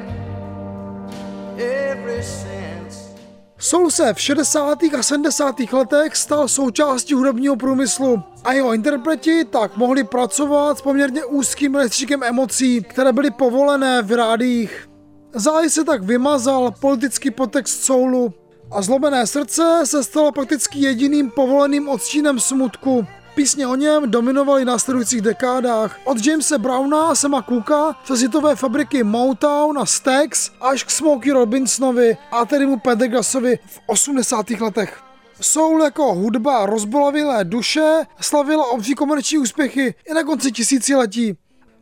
Soul 3.58 3.92
se 3.92 4.14
v 4.14 4.22
60. 4.22 4.84
a 5.00 5.04
70. 5.04 5.56
letech 5.72 6.16
stal 6.16 6.48
součástí 6.48 7.14
hudebního 7.14 7.56
průmyslu 7.56 8.24
a 8.44 8.54
jeho 8.54 8.74
interpreti 8.74 9.46
tak 9.46 9.78
mohli 9.78 10.04
pracovat 10.04 10.78
s 10.78 10.82
poměrně 10.82 11.26
úzkým 11.26 11.76
rejstříkem 11.76 12.24
emocí, 12.24 12.82
které 12.82 13.14
byly 13.14 13.32
povolené 13.32 14.02
v 14.02 14.12
rádiích. 14.12 14.90
Záhy 15.34 15.70
se 15.70 15.84
tak 15.84 16.04
vymazal 16.04 16.72
politický 16.80 17.32
potext 17.32 17.84
soulu 17.84 18.34
a 18.72 18.82
zlomené 18.82 19.28
srdce 19.28 19.82
se 19.84 20.04
stalo 20.04 20.32
prakticky 20.32 20.80
jediným 20.80 21.32
povoleným 21.32 21.90
odstínem 21.90 22.40
smutku. 22.40 23.08
Písně 23.36 23.68
o 23.68 23.76
něm 23.76 24.12
dominovaly 24.12 24.62
v 24.62 24.66
následujících 24.66 25.22
dekádách. 25.22 25.98
Od 26.04 26.26
Jamesa 26.26 26.58
Browna, 26.58 27.16
Sema 27.16 27.42
Cooka, 27.42 27.96
přes 28.04 28.22
hitové 28.22 28.56
fabriky 28.56 29.04
Motown 29.04 29.80
a 29.80 29.86
Stax 29.86 30.52
až 30.62 30.84
k 30.84 30.92
Smokey 30.92 31.32
Robinsonovi 31.32 32.18
a 32.32 32.46
tedy 32.46 32.66
mu 32.66 32.80
Pendergrassovi 32.80 33.60
v 33.66 33.80
80. 33.88 34.50
letech. 34.50 35.02
Soul 35.42 35.84
jako 35.84 36.14
hudba 36.14 36.66
rozbolavilé 36.66 37.44
duše 37.44 38.04
slavila 38.22 38.66
obří 38.66 38.94
komerční 38.94 39.38
úspěchy 39.38 39.94
i 40.12 40.14
na 40.14 40.24
konci 40.24 40.52
tisíciletí. 40.52 41.38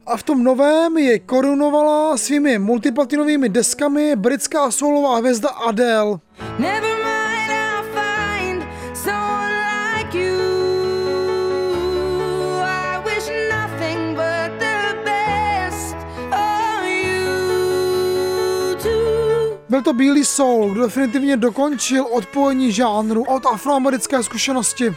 A 0.05 0.17
v 0.17 0.23
tom 0.23 0.43
novém 0.43 0.97
je 0.97 1.19
korunovala 1.19 2.17
svými 2.17 2.59
multiplatinovými 2.59 3.49
deskami 3.49 4.15
britská 4.15 4.71
soulová 4.71 5.17
hvězda 5.17 5.49
Adele. 5.49 6.19
Never 6.59 6.92
Byl 19.73 19.81
to 19.81 19.93
Bílý 19.93 20.25
Soul, 20.25 20.69
kdo 20.69 20.81
definitivně 20.81 21.37
dokončil 21.37 22.05
odpojení 22.11 22.71
žánru 22.71 23.23
od 23.23 23.45
afroamerické 23.45 24.23
zkušenosti. 24.23 24.95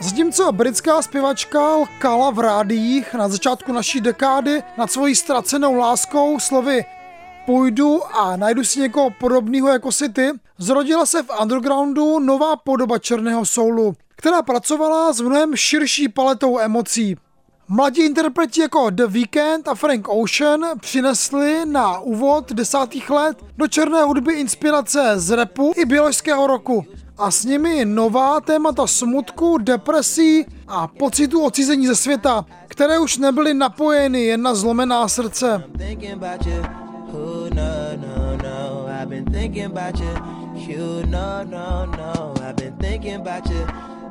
Zatímco 0.00 0.52
britská 0.52 1.02
zpěvačka 1.02 1.76
lkala 1.76 2.30
v 2.30 2.38
rádiích 2.38 3.14
na 3.14 3.28
začátku 3.28 3.72
naší 3.72 4.00
dekády 4.00 4.62
nad 4.78 4.92
svojí 4.92 5.14
ztracenou 5.14 5.74
láskou 5.74 6.40
slovy 6.40 6.84
půjdu 7.46 8.16
a 8.16 8.36
najdu 8.36 8.64
si 8.64 8.80
někoho 8.80 9.10
podobného 9.10 9.68
jako 9.68 9.92
si 9.92 10.08
ty, 10.08 10.30
Zrodila 10.58 11.06
se 11.06 11.22
v 11.22 11.40
undergroundu 11.42 12.18
nová 12.18 12.56
podoba 12.56 12.98
černého 12.98 13.46
soulu, 13.46 13.94
která 14.16 14.42
pracovala 14.42 15.12
s 15.12 15.20
mnohem 15.20 15.56
širší 15.56 16.08
paletou 16.08 16.58
emocí. 16.58 17.16
Mladí 17.70 18.02
interpreti 18.02 18.60
jako 18.60 18.90
The 18.90 19.06
Weeknd 19.06 19.68
a 19.68 19.74
Frank 19.74 20.08
Ocean 20.08 20.60
přinesli 20.80 21.66
na 21.66 21.98
úvod 21.98 22.52
desátých 22.52 23.10
let 23.10 23.44
do 23.58 23.68
černé 23.68 24.02
hudby 24.02 24.34
inspirace 24.34 25.12
z 25.16 25.30
repu 25.30 25.72
i 25.76 25.84
bioložského 25.84 26.46
roku. 26.46 26.84
A 27.18 27.30
s 27.30 27.44
nimi 27.44 27.84
nová 27.84 28.40
témata 28.40 28.86
smutku, 28.86 29.58
depresí 29.58 30.46
a 30.68 30.86
pocitu 30.86 31.44
odcizení 31.44 31.86
ze 31.86 31.96
světa, 31.96 32.44
které 32.68 32.98
už 32.98 33.18
nebyly 33.18 33.54
napojeny 33.54 34.24
jen 34.24 34.42
na 34.42 34.54
zlomená 34.54 35.08
srdce. 35.08 35.64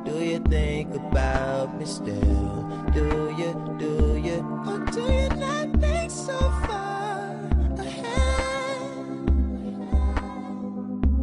Do 0.08 0.24
you 0.24 0.38
think 0.38 0.94
about 0.94 1.78
me 1.78 1.84
still? 1.84 2.64
Do 2.94 3.34
you, 3.36 3.52
do 3.78 4.16
you, 4.16 4.40
or 4.66 4.78
do 4.90 5.02
you 5.02 5.28
not 5.36 5.68
think 5.80 6.10
so 6.10 6.38
far 6.64 7.36
ahead? 7.76 8.88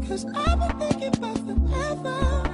Cause 0.07 0.25
I've 0.35 0.59
been 0.59 0.77
thinking 0.77 1.17
about 1.17 1.37
forever. 1.39 2.45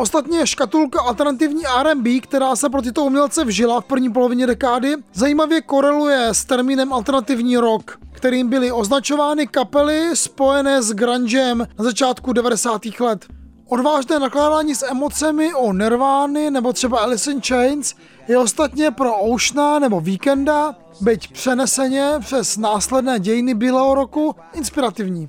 Ostatně 0.00 0.46
škatulka 0.46 1.00
alternativní 1.02 1.62
R&B, 1.80 2.20
která 2.20 2.56
se 2.56 2.70
pro 2.70 2.82
tyto 2.82 3.04
umělce 3.04 3.44
vžila 3.44 3.80
v 3.80 3.84
první 3.84 4.12
polovině 4.12 4.46
dekády, 4.46 4.94
zajímavě 5.12 5.60
koreluje 5.60 6.28
s 6.28 6.44
termínem 6.44 6.92
alternativní 6.92 7.56
rock, 7.56 7.98
kterým 8.12 8.48
byly 8.48 8.72
označovány 8.72 9.46
kapely 9.46 10.16
spojené 10.16 10.82
s 10.82 10.92
grungem 10.92 11.58
na 11.58 11.84
začátku 11.84 12.32
90. 12.32 12.82
let. 13.00 13.26
Odvážné 13.68 14.18
nakládání 14.18 14.74
s 14.74 14.86
emocemi 14.90 15.54
o 15.54 15.72
Nirvány 15.72 16.50
nebo 16.50 16.72
třeba 16.72 16.98
Alice 16.98 17.32
in 17.32 17.40
Chains 17.40 17.94
je 18.30 18.38
ostatně 18.38 18.90
pro 18.90 19.16
Oceana 19.16 19.78
nebo 19.78 20.00
Weekenda, 20.00 20.74
byť 21.00 21.32
přeneseně 21.32 22.12
přes 22.20 22.56
následné 22.56 23.20
dějiny 23.20 23.54
bílého 23.54 23.94
roku, 23.94 24.34
inspirativní. 24.54 25.28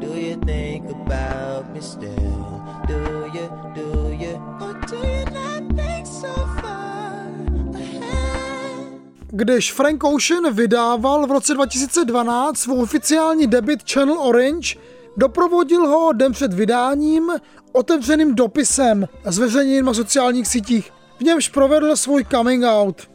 Do 0.00 0.12
you 0.20 0.36
think 0.36 0.90
about 0.90 1.72
me 1.72 1.80
still? 1.80 2.62
Do 2.88 3.30
you, 3.32 3.48
do 3.74 4.12
you, 4.12 4.36
or 4.60 4.74
do 4.90 4.96
you 4.96 5.24
not 5.32 5.76
think 5.76 6.06
so 6.06 6.34
far? 6.60 6.83
Když 9.36 9.72
Frank 9.72 10.04
Ocean 10.04 10.52
vydával 10.52 11.26
v 11.26 11.30
roce 11.30 11.54
2012 11.54 12.58
svou 12.58 12.82
oficiální 12.82 13.46
debit 13.46 13.90
Channel 13.92 14.18
Orange, 14.18 14.78
doprovodil 15.16 15.88
ho 15.88 16.12
den 16.12 16.32
před 16.32 16.52
vydáním 16.52 17.32
otevřeným 17.72 18.34
dopisem 18.34 19.08
zveřejněným 19.26 19.84
na 19.84 19.94
sociálních 19.94 20.48
sítích. 20.48 20.92
V 21.18 21.20
němž 21.20 21.48
provedl 21.48 21.96
svůj 21.96 22.24
coming 22.30 22.64
out. 22.64 23.08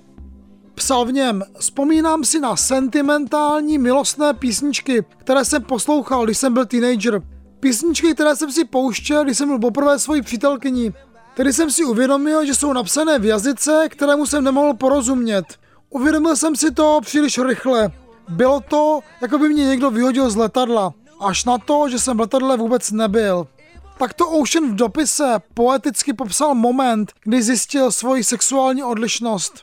Psal 0.76 1.06
v 1.06 1.12
něm, 1.12 1.44
vzpomínám 1.60 2.24
si 2.24 2.40
na 2.40 2.56
sentimentální 2.56 3.78
milostné 3.78 4.34
písničky, 4.34 5.06
které 5.18 5.46
jsem 5.46 5.64
poslouchal, 5.64 6.26
když 6.26 6.38
jsem 6.38 6.54
byl 6.54 6.66
teenager. 6.66 7.22
Písničky, 7.60 8.14
které 8.14 8.36
jsem 8.36 8.52
si 8.52 8.66
pouštěl, 8.66 9.24
když 9.24 9.38
jsem 9.38 9.48
byl 9.48 9.60
poprvé 9.60 10.00
svojí 10.00 10.22
přítelkyní. 10.22 10.94
Tedy 11.36 11.54
jsem 11.54 11.72
si 11.72 11.84
uvědomil, 11.84 12.46
že 12.46 12.56
jsou 12.56 12.74
napsané 12.74 13.20
v 13.20 13.26
jazyce, 13.26 13.88
kterému 13.90 14.26
jsem 14.26 14.44
nemohl 14.44 14.74
porozumět. 14.74 15.46
Uvědomil 15.90 16.36
jsem 16.36 16.56
si 16.56 16.72
to 16.72 17.00
příliš 17.02 17.38
rychle. 17.38 17.92
Bylo 18.30 18.60
to, 18.60 19.00
jako 19.22 19.38
by 19.38 19.50
mě 19.50 19.66
někdo 19.66 19.92
vyhodil 19.92 20.30
z 20.30 20.36
letadla. 20.36 20.94
Až 21.22 21.46
na 21.46 21.58
to, 21.58 21.90
že 21.90 22.00
jsem 22.00 22.18
v 22.18 22.20
letadle 22.20 22.58
vůbec 22.58 22.92
nebyl. 22.92 23.48
Takto 23.98 24.30
Ocean 24.30 24.72
v 24.72 24.76
dopise 24.76 25.38
poeticky 25.54 26.14
popsal 26.14 26.56
moment, 26.56 27.14
kdy 27.24 27.44
zjistil 27.44 27.92
svoji 27.92 28.24
sexuální 28.24 28.84
odlišnost. 28.84 29.54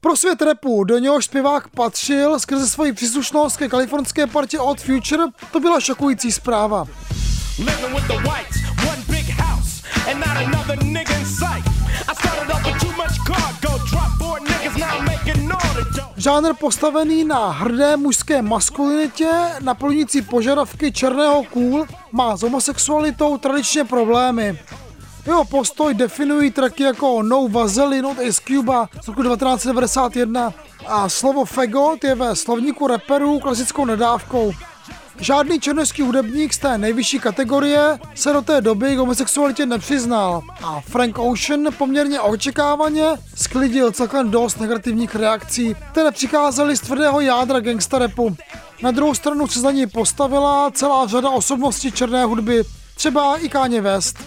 Pro 0.00 0.16
svět 0.16 0.42
repu, 0.42 0.84
do 0.84 0.98
něhož 0.98 1.24
zpěvák 1.24 1.68
patřil 1.68 2.38
skrze 2.38 2.68
svoji 2.68 2.92
příslušnost 2.92 3.56
ke 3.56 3.68
kalifornské 3.68 4.26
partě 4.26 4.60
Odd 4.60 4.80
Future, 4.80 5.24
to 5.52 5.60
byla 5.60 5.80
šokující 5.80 6.32
zpráva. 6.32 6.86
Žánr 16.26 16.54
postavený 16.58 17.24
na 17.24 17.50
hrdé 17.50 17.96
mužské 17.96 18.42
maskulinitě, 18.42 19.30
naplňující 19.60 20.22
požadavky 20.22 20.92
černého 20.92 21.44
cool, 21.44 21.86
má 22.12 22.36
s 22.36 22.42
homosexualitou 22.42 23.38
tradičně 23.38 23.84
problémy. 23.84 24.58
Jeho 25.26 25.44
postoj 25.44 25.94
definují 25.94 26.50
tracky 26.50 26.82
jako 26.82 27.22
No 27.22 27.48
Vaseline 27.48 28.08
od 28.08 28.18
Ace 28.18 28.42
Cuba 28.46 28.88
z 29.02 29.08
roku 29.08 29.22
1991 29.22 30.54
a 30.86 31.08
slovo 31.08 31.44
fagot 31.44 32.04
je 32.04 32.14
ve 32.14 32.36
slovníku 32.36 32.86
reperů 32.86 33.38
klasickou 33.38 33.84
nedávkou. 33.84 34.52
Žádný 35.20 35.60
černožský 35.60 36.02
hudebník 36.02 36.52
z 36.52 36.58
té 36.58 36.78
nejvyšší 36.78 37.18
kategorie 37.18 37.98
se 38.14 38.32
do 38.32 38.42
té 38.42 38.60
doby 38.60 38.94
k 38.94 38.98
homosexualitě 38.98 39.66
nepřiznal 39.66 40.42
a 40.64 40.80
Frank 40.80 41.18
Ocean 41.18 41.68
poměrně 41.78 42.20
očekávaně 42.20 43.04
sklidil 43.34 43.92
celkem 43.92 44.30
dost 44.30 44.60
negativních 44.60 45.14
reakcí, 45.14 45.76
které 45.90 46.10
přicházely 46.10 46.76
z 46.76 46.80
tvrdého 46.80 47.20
jádra 47.20 47.60
gangsta 47.60 47.98
rapu. 47.98 48.36
Na 48.82 48.90
druhou 48.90 49.14
stranu 49.14 49.46
se 49.46 49.60
za 49.60 49.70
ní 49.70 49.86
postavila 49.86 50.70
celá 50.70 51.06
řada 51.06 51.30
osobností 51.30 51.92
černé 51.92 52.24
hudby, 52.24 52.64
třeba 52.94 53.36
i 53.36 53.48
Kanye 53.48 53.80
West. 53.80 54.18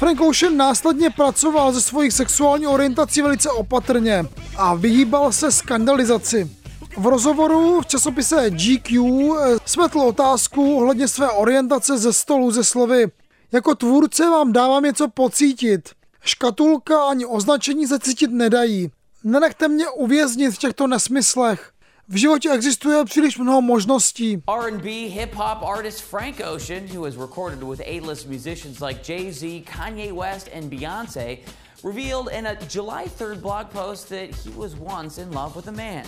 Frank 0.00 0.20
Ocean 0.20 0.56
následně 0.56 1.10
pracoval 1.10 1.72
ze 1.72 1.80
svojich 1.80 2.12
sexuální 2.12 2.66
orientací 2.66 3.22
velice 3.22 3.50
opatrně 3.50 4.24
a 4.56 4.74
vyhýbal 4.74 5.32
se 5.32 5.52
skandalizaci. 5.52 6.50
V 6.96 7.06
rozhovoru 7.06 7.80
v 7.80 7.86
časopise 7.86 8.50
GQ 8.50 8.98
eh, 8.98 9.56
smetl 9.66 10.00
otázku 10.00 10.76
ohledně 10.76 11.08
své 11.08 11.30
orientace 11.30 11.98
ze 11.98 12.12
stolu 12.12 12.50
ze 12.50 12.64
slovy 12.64 13.06
Jako 13.52 13.74
tvůrce 13.74 14.30
vám 14.30 14.52
dávám 14.52 14.84
něco 14.84 15.08
pocítit. 15.08 15.90
Škatulka 16.20 17.02
ani 17.04 17.26
označení 17.26 17.86
se 17.86 17.98
cítit 17.98 18.30
nedají. 18.30 18.90
Nenechte 19.24 19.68
mě 19.68 19.88
uvěznit 19.88 20.50
v 20.50 20.58
těchto 20.58 20.86
nesmyslech. 20.86 21.72
V 22.12 22.16
životě 22.16 22.50
existuje 22.50 23.04
příliš 23.04 23.38
mnoho 23.38 23.62
možností. 23.62 24.42
R&B 24.48 24.90
hip 24.90 25.34
hop 25.34 25.62
artist 25.62 26.00
Frank 26.00 26.40
Ocean, 26.40 26.88
who 26.94 27.04
has 27.04 27.16
recorded 27.16 27.62
with 27.62 27.80
A-list 27.86 28.28
musicians 28.28 28.80
like 28.80 29.12
Jay-Z, 29.12 29.64
Kanye 29.64 30.12
West 30.12 30.48
and 30.54 30.64
Beyoncé, 30.64 31.38
revealed 31.84 32.28
in 32.38 32.46
a 32.46 32.56
July 32.68 33.06
3rd 33.18 33.40
blog 33.40 33.70
post 33.70 34.08
that 34.08 34.34
he 34.34 34.50
was 34.56 34.74
once 34.74 35.22
in 35.22 35.30
love 35.30 35.54
with 35.54 35.68
a 35.68 35.72
man. 35.72 36.04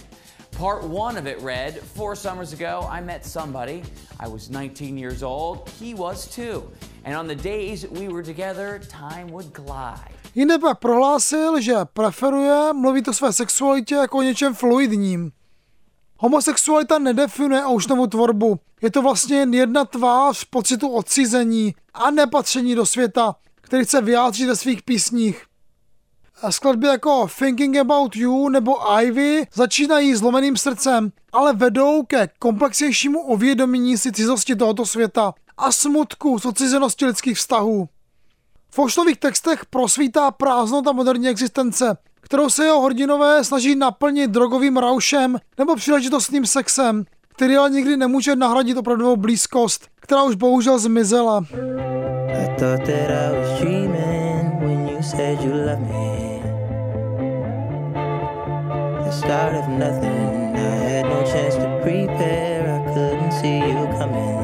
Part 0.58 0.82
one 0.82 1.20
of 1.20 1.26
it 1.26 1.40
read 1.42 1.80
Four 1.96 2.16
summers 2.16 2.52
ago, 2.52 2.88
I 2.98 3.00
met 3.00 3.24
somebody. 3.24 3.82
I 4.20 4.28
was 4.28 4.50
19 4.50 4.98
years 4.98 5.22
old. 5.22 5.70
He 5.80 5.94
was 5.94 6.26
too. 6.26 6.62
And 7.04 7.14
on 7.16 7.28
the 7.28 7.42
days 7.42 7.86
we 7.90 8.08
were 8.08 8.24
together, 8.24 8.80
time 8.88 9.28
would 9.30 9.52
glide. 9.52 10.14
Jinde 10.34 10.58
pak 10.58 10.78
prohlásil, 10.78 11.60
že 11.60 11.74
preferuje 11.92 12.72
mluvit 12.72 13.08
o 13.08 13.12
své 13.12 13.32
sexualitě 13.32 13.94
jako 13.94 14.18
o 14.18 14.22
něčem 14.22 14.54
fluidním. 14.54 15.32
Homosexualita 16.22 16.98
nedefinuje 16.98 17.66
Oceanovu 17.66 18.06
tvorbu. 18.06 18.58
Je 18.82 18.90
to 18.90 19.02
vlastně 19.02 19.36
jen 19.36 19.54
jedna 19.54 19.84
tvář 19.84 20.44
pocitu 20.44 20.88
odcizení 20.88 21.74
a 21.94 22.10
nepatření 22.10 22.74
do 22.74 22.86
světa, 22.86 23.36
který 23.60 23.84
chce 23.84 24.00
vyjádřit 24.00 24.46
ve 24.46 24.56
svých 24.56 24.82
písních. 24.82 25.44
Skladby 26.50 26.86
jako 26.86 27.28
Thinking 27.38 27.76
About 27.76 28.16
You 28.16 28.48
nebo 28.48 29.00
Ivy 29.00 29.46
začínají 29.54 30.14
zlomeným 30.14 30.56
srdcem, 30.56 31.12
ale 31.32 31.52
vedou 31.52 32.02
ke 32.02 32.28
komplexnějšímu 32.38 33.22
uvědomění 33.22 33.98
si 33.98 34.12
cizosti 34.12 34.56
tohoto 34.56 34.86
světa 34.86 35.34
a 35.56 35.72
smutku 35.72 36.38
z 36.38 36.46
odcizenosti 36.46 37.06
lidských 37.06 37.38
vztahů. 37.38 37.88
V 38.70 38.78
Ošnových 38.78 39.18
textech 39.18 39.66
prosvítá 39.66 40.30
prázdnota 40.30 40.92
moderní 40.92 41.28
existence, 41.28 41.96
kterou 42.32 42.50
se 42.50 42.64
jeho 42.64 42.80
hrdinové 42.80 43.44
snaží 43.44 43.76
naplnit 43.76 44.30
drogovým 44.30 44.76
raušem 44.76 45.38
nebo 45.58 45.76
příležitostným 45.76 46.46
sexem, 46.46 47.04
který 47.28 47.56
ale 47.56 47.70
nikdy 47.70 47.96
nemůže 47.96 48.36
nahradit 48.36 48.76
opravdovou 48.76 49.16
blízkost, 49.16 49.88
která 50.00 50.22
už 50.22 50.34
bohužel 50.34 50.78
zmizela. 50.78 51.44
Start 59.10 59.56
of 59.58 59.68
nothing, 59.68 60.56
I 60.56 61.02
had 61.02 61.04
no 61.10 61.24
chance 61.32 61.58
to 61.58 61.68
prepare, 61.82 62.64
I 62.64 62.94
couldn't 62.94 63.32
see 63.32 63.58
you 63.58 63.88
coming. 63.98 64.42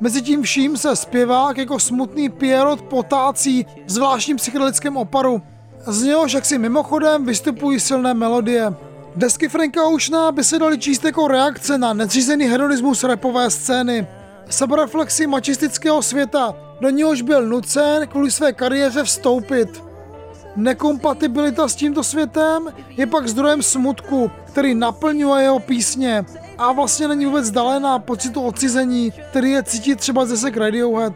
Mezi 0.00 0.22
tím 0.22 0.42
vším 0.42 0.76
se 0.76 0.96
zpěvák 0.96 1.58
jako 1.58 1.78
smutný 1.78 2.28
Pierrot 2.28 2.82
potácí 2.82 3.66
v 3.86 3.90
zvláštním 3.90 4.36
psychedelickém 4.36 4.96
oparu. 4.96 5.42
Z 5.88 6.02
něhož 6.02 6.32
jaksi 6.32 6.58
mimochodem 6.58 7.24
vystupují 7.24 7.80
silné 7.80 8.14
melodie. 8.14 8.74
Desky 9.16 9.48
Franka 9.48 9.86
Oceana 9.86 10.32
by 10.32 10.44
se 10.44 10.58
daly 10.58 10.78
číst 10.78 11.04
jako 11.04 11.28
reakce 11.28 11.78
na 11.78 11.92
nezřízený 11.92 12.44
hedonismus 12.44 13.04
rapové 13.04 13.50
scény. 13.50 14.06
Sebereflexi 14.50 15.26
mačistického 15.26 16.02
světa, 16.02 16.54
do 16.80 16.90
něhož 16.90 17.22
byl 17.22 17.46
nucen 17.46 18.06
kvůli 18.06 18.30
své 18.30 18.52
kariéře 18.52 19.04
vstoupit. 19.04 19.82
Nekompatibilita 20.56 21.68
s 21.68 21.74
tímto 21.74 22.04
světem 22.04 22.72
je 22.88 23.06
pak 23.06 23.28
zdrojem 23.28 23.62
smutku, 23.62 24.30
který 24.46 24.74
naplňuje 24.74 25.42
jeho 25.42 25.58
písně 25.58 26.24
a 26.58 26.72
vlastně 26.72 27.08
není 27.08 27.26
vůbec 27.26 27.50
dalená 27.50 27.98
pocitu 27.98 28.42
odcizení, 28.42 29.12
který 29.30 29.50
je 29.50 29.62
cítit 29.62 29.98
třeba 29.98 30.26
ze 30.26 30.36
sek 30.36 30.56
Radiohead. 30.56 31.12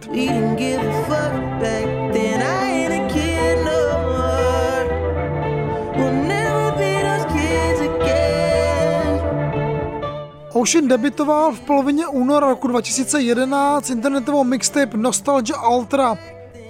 Ocean 10.61 10.89
debitoval 10.89 11.53
v 11.53 11.61
polovině 11.61 12.07
února 12.07 12.49
roku 12.49 12.69
2011 12.69 13.91
internetovou 13.91 14.45
mixtape 14.45 14.97
Nostalgia 14.97 15.69
Ultra, 15.69 16.19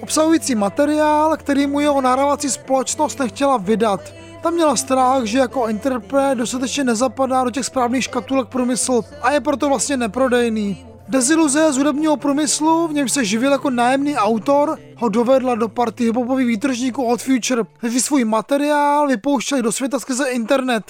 obsahující 0.02 0.54
materiál, 0.54 1.36
který 1.36 1.66
mu 1.66 1.80
jeho 1.80 2.00
nahrávací 2.00 2.50
společnost 2.50 3.18
nechtěla 3.18 3.56
vydat. 3.56 4.00
Tam 4.42 4.54
měla 4.54 4.76
strach, 4.76 5.24
že 5.24 5.38
jako 5.38 5.68
interpret 5.68 6.38
dostatečně 6.38 6.84
nezapadá 6.84 7.44
do 7.44 7.50
těch 7.50 7.66
správných 7.66 8.04
škatulek 8.04 8.48
průmysl 8.48 9.02
a 9.22 9.30
je 9.30 9.40
proto 9.40 9.68
vlastně 9.68 9.96
neprodejný. 9.96 10.86
Deziluze 11.08 11.72
z 11.72 11.76
hudebního 11.76 12.16
průmyslu, 12.16 12.88
v 12.88 12.92
něm 12.92 13.08
se 13.08 13.24
živil 13.24 13.52
jako 13.52 13.70
nájemný 13.70 14.16
autor, 14.16 14.78
ho 14.96 15.08
dovedla 15.08 15.54
do 15.54 15.68
party 15.68 16.04
hiphopových 16.04 16.46
výtržníků 16.46 17.04
od 17.04 17.22
Future, 17.22 17.62
kteří 17.78 18.00
svůj 18.00 18.24
materiál 18.24 19.08
vypouštěli 19.08 19.62
do 19.62 19.72
světa 19.72 20.00
skrze 20.00 20.28
internet. 20.28 20.82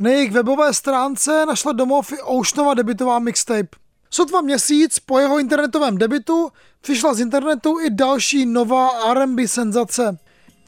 Na 0.00 0.10
jejich 0.10 0.32
webové 0.32 0.74
stránce 0.74 1.46
našla 1.46 1.72
domov 1.72 2.12
i 2.12 2.20
Oceanova 2.22 2.74
debitová 2.74 3.18
mixtape. 3.18 3.76
Sotva 4.10 4.40
měsíc 4.40 4.98
po 4.98 5.18
jeho 5.18 5.38
internetovém 5.38 5.98
debitu 5.98 6.52
přišla 6.80 7.14
z 7.14 7.20
internetu 7.20 7.80
i 7.80 7.90
další 7.90 8.46
nová 8.46 9.10
R&B 9.10 9.48
senzace. 9.48 10.18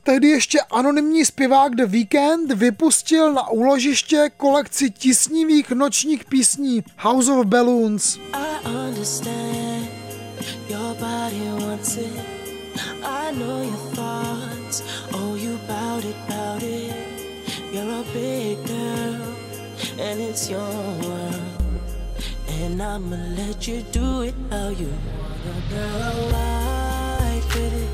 Tehdy 0.02 0.28
ještě 0.28 0.60
anonymní 0.60 1.24
zpěvák 1.24 1.74
The 1.74 1.86
Weeknd 1.86 2.52
vypustil 2.52 3.32
na 3.32 3.48
úložiště 3.48 4.30
kolekci 4.36 4.90
tisnivých 4.90 5.70
nočních 5.70 6.24
písní 6.24 6.84
House 6.98 7.32
of 7.32 7.46
Balloons. 7.46 8.18
I 13.02 13.34
know 13.34 13.62
your 13.62 13.94
thoughts. 13.94 14.82
Oh, 15.12 15.34
you 15.34 15.58
bout 15.66 16.04
it, 16.04 16.16
bout 16.28 16.62
it. 16.62 17.11
You're 17.72 17.84
a 17.84 18.04
big 18.12 18.58
girl, 18.66 19.16
and 19.98 20.20
it's 20.20 20.50
your 20.50 20.60
world. 20.60 21.40
And 22.48 22.82
I'ma 22.82 23.16
let 23.36 23.66
you 23.66 23.82
do 23.92 24.22
it 24.22 24.34
how 24.50 24.68
you 24.68 24.88
wanna, 25.08 25.54
girl. 25.70 26.28
Right 26.32 27.42
with 27.54 27.72
it, 27.72 27.88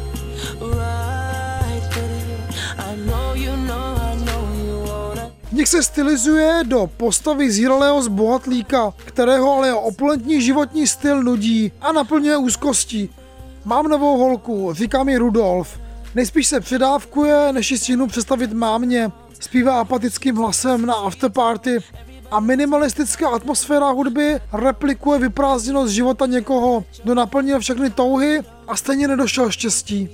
right 0.60 1.82
with 1.94 2.10
it. 2.26 2.78
I 2.78 2.96
know 3.06 3.34
you 3.34 3.56
know, 3.56 3.94
I 4.02 4.16
know 4.26 4.48
you 4.66 4.90
wanna. 4.90 5.30
V 5.50 5.52
nich 5.52 5.68
se 5.68 5.82
stylizuje 5.82 6.64
do 6.64 6.90
postavy 6.96 7.50
zíralého 7.50 8.02
zbohatlíka, 8.02 8.94
kterého 9.04 9.52
ale 9.52 9.74
opulentní 9.74 10.42
životní 10.42 10.86
styl 10.86 11.22
nudí 11.22 11.72
a 11.80 11.92
naplňuje 11.92 12.36
úzkostí. 12.36 13.10
Mám 13.64 13.88
novou 13.88 14.18
holku, 14.18 14.72
říká 14.72 15.02
mi 15.02 15.16
Rudolf. 15.16 15.80
Nejspíš 16.14 16.46
se 16.46 16.60
předávkuje, 16.60 17.52
než 17.52 17.70
ji 17.70 17.78
stihnu 17.78 18.06
představit 18.06 18.52
mámě. 18.52 19.10
Zpívá 19.40 19.80
apatickým 19.80 20.36
hlasem 20.36 20.86
na 20.86 20.94
afterparty 20.94 21.78
a 22.30 22.40
minimalistická 22.40 23.28
atmosféra 23.28 23.90
hudby 23.90 24.40
replikuje 24.52 25.18
vyprázdněnost 25.18 25.92
života 25.92 26.26
někoho, 26.26 26.84
kdo 27.02 27.14
naplnil 27.14 27.60
všechny 27.60 27.90
touhy 27.90 28.40
a 28.68 28.76
stejně 28.76 29.08
nedošel 29.08 29.50
štěstí. 29.50 30.08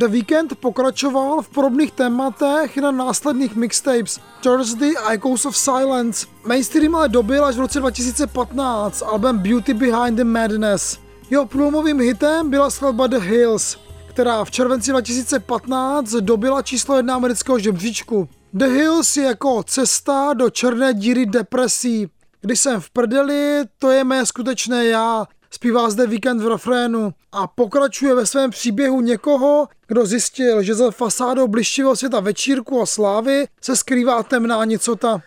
The 0.00 0.08
Weeknd 0.08 0.56
pokračoval 0.56 1.42
v 1.42 1.48
podobných 1.48 1.92
tématech 1.92 2.76
na 2.76 2.88
následných 2.88 3.52
mixtapes 3.52 4.16
Thursday 4.40 4.96
a 4.96 5.12
Echoes 5.12 5.44
of 5.44 5.56
Silence. 5.56 6.24
Mainstream 6.44 6.96
ale 6.96 7.08
dobil 7.08 7.44
až 7.44 7.56
v 7.56 7.60
roce 7.60 7.78
2015 7.78 9.02
album 9.02 9.38
Beauty 9.38 9.74
Behind 9.74 10.16
the 10.16 10.24
Madness. 10.24 10.98
Jeho 11.30 11.46
průlomovým 11.46 12.00
hitem 12.00 12.50
byla 12.50 12.70
skladba 12.70 13.06
The 13.06 13.18
Hills, 13.18 13.76
která 14.08 14.44
v 14.44 14.50
červenci 14.50 14.90
2015 14.90 16.10
dobila 16.10 16.62
číslo 16.62 16.96
jedna 16.96 17.14
amerického 17.14 17.58
žebříčku. 17.58 18.28
The 18.52 18.66
Hills 18.66 19.16
je 19.16 19.24
jako 19.24 19.62
cesta 19.62 20.34
do 20.34 20.50
černé 20.50 20.94
díry 20.94 21.26
depresí. 21.26 22.08
Když 22.40 22.60
jsem 22.60 22.80
v 22.80 22.90
prdeli, 22.90 23.64
to 23.78 23.90
je 23.90 24.04
mé 24.04 24.26
skutečné 24.26 24.86
já, 24.86 25.26
zpívá 25.50 25.90
zde 25.90 26.06
Weekend 26.06 26.42
v 26.42 26.48
refrénu 26.48 27.14
a 27.32 27.46
pokračuje 27.46 28.14
ve 28.14 28.26
svém 28.26 28.50
příběhu 28.50 29.00
někoho, 29.00 29.68
kdo 29.86 30.06
zjistil, 30.06 30.62
že 30.62 30.74
za 30.74 30.90
fasádou 30.90 31.48
blištivého 31.48 31.96
světa 31.96 32.20
večírku 32.20 32.82
a 32.82 32.86
slávy 32.86 33.46
se 33.60 33.76
skrývá 33.76 34.22
temná 34.22 34.64
nicota. 34.64 35.22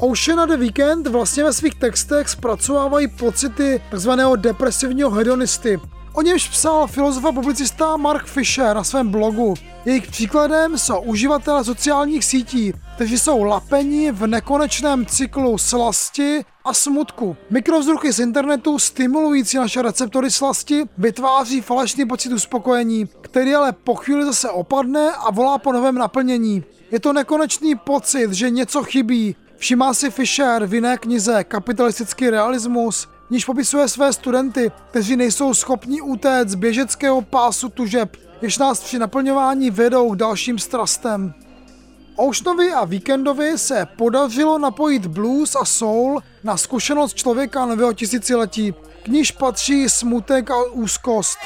Ocean 0.00 0.40
a 0.40 0.46
The 0.46 0.56
Weeknd 0.56 1.06
vlastně 1.06 1.44
ve 1.44 1.52
svých 1.52 1.74
textech 1.74 2.28
zpracovávají 2.28 3.08
pocity 3.08 3.82
takzvaného 3.90 4.36
depresivního 4.36 5.10
hedonisty. 5.10 5.80
O 6.12 6.22
němž 6.22 6.48
psal 6.48 6.86
filozof 6.86 7.24
a 7.24 7.32
publicista 7.32 7.96
Mark 7.96 8.26
Fisher 8.26 8.76
na 8.76 8.84
svém 8.84 9.08
blogu. 9.08 9.54
Jejich 9.84 10.06
příkladem 10.06 10.78
jsou 10.78 11.00
uživatelé 11.00 11.64
sociálních 11.64 12.24
sítí, 12.24 12.72
kteří 12.94 13.18
jsou 13.18 13.42
lapeni 13.42 14.12
v 14.12 14.26
nekonečném 14.26 15.06
cyklu 15.06 15.58
slasti 15.58 16.44
a 16.64 16.74
smutku. 16.74 17.36
Mikrovzruchy 17.50 18.12
z 18.12 18.18
internetu 18.18 18.78
stimulující 18.78 19.56
naše 19.56 19.82
receptory 19.82 20.30
slasti 20.30 20.82
vytváří 20.98 21.60
falešný 21.60 22.06
pocit 22.06 22.32
uspokojení, 22.32 23.08
který 23.20 23.54
ale 23.54 23.72
po 23.72 23.94
chvíli 23.94 24.24
zase 24.24 24.50
opadne 24.50 25.10
a 25.12 25.30
volá 25.30 25.58
po 25.58 25.72
novém 25.72 25.94
naplnění. 25.94 26.64
Je 26.90 27.00
to 27.00 27.12
nekonečný 27.12 27.74
pocit, 27.74 28.32
že 28.32 28.50
něco 28.50 28.82
chybí, 28.82 29.36
Všimá 29.60 29.94
si 29.94 30.10
Fisher 30.10 30.66
v 30.66 30.74
jiné 30.74 30.98
knize 30.98 31.44
Kapitalistický 31.44 32.30
realismus, 32.30 33.08
níž 33.30 33.44
popisuje 33.44 33.88
své 33.88 34.12
studenty, 34.12 34.72
kteří 34.90 35.16
nejsou 35.16 35.54
schopni 35.54 36.00
utéct 36.00 36.50
z 36.50 36.54
běžeckého 36.54 37.22
pásu 37.22 37.68
tužeb, 37.68 38.16
jež 38.42 38.58
nás 38.58 38.80
při 38.80 38.98
naplňování 38.98 39.70
vedou 39.70 40.10
k 40.10 40.16
dalším 40.16 40.58
strastem. 40.58 41.34
Oceanovi 42.16 42.72
a 42.72 42.84
Weekendovi 42.84 43.58
se 43.58 43.86
podařilo 43.96 44.58
napojit 44.58 45.06
blues 45.06 45.56
a 45.56 45.64
soul 45.64 46.22
na 46.44 46.56
zkušenost 46.56 47.14
člověka 47.14 47.66
nového 47.66 47.92
tisíciletí, 47.92 48.74
k 49.02 49.08
níž 49.08 49.30
patří 49.30 49.88
smutek 49.88 50.50
a 50.50 50.62
úzkost. 50.72 51.38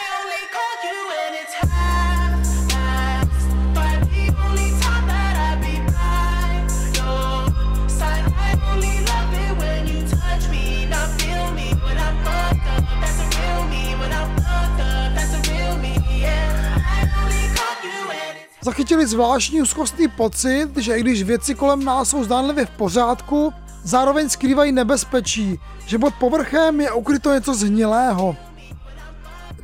Zachytili 18.64 19.06
zvláštní 19.06 19.62
úzkostný 19.62 20.08
pocit, 20.08 20.76
že 20.76 20.98
i 20.98 21.00
když 21.00 21.22
věci 21.22 21.54
kolem 21.54 21.84
nás 21.84 22.08
jsou 22.08 22.24
zdánlivě 22.24 22.66
v 22.66 22.70
pořádku, 22.70 23.52
zároveň 23.82 24.28
skrývají 24.28 24.72
nebezpečí, 24.72 25.58
že 25.86 25.98
pod 25.98 26.14
povrchem 26.14 26.80
je 26.80 26.92
ukryto 26.92 27.34
něco 27.34 27.54
zhnilého. 27.54 28.36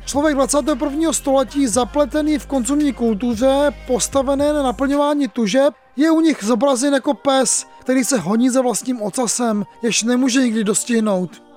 Člověk 0.05 0.35
21. 0.35 1.13
století 1.13 1.67
zapletený 1.67 2.39
v 2.39 2.45
konzumní 2.45 2.93
kultuře, 2.93 3.71
postavené 3.87 4.53
na 4.53 4.63
naplňování 4.63 5.27
tužeb, 5.27 5.73
Je 5.95 6.11
u 6.11 6.21
nich 6.21 6.43
zobrazen 6.43 6.93
jako 6.93 7.13
pes, 7.13 7.65
který 7.79 8.03
se 8.03 8.19
honí 8.19 8.49
za 8.49 8.61
vlastním 8.61 9.01
ocasem, 9.01 9.65
jež 9.83 10.03
nemůže 10.03 10.41
nikdy 10.41 10.63
dostihnout. 10.63 11.50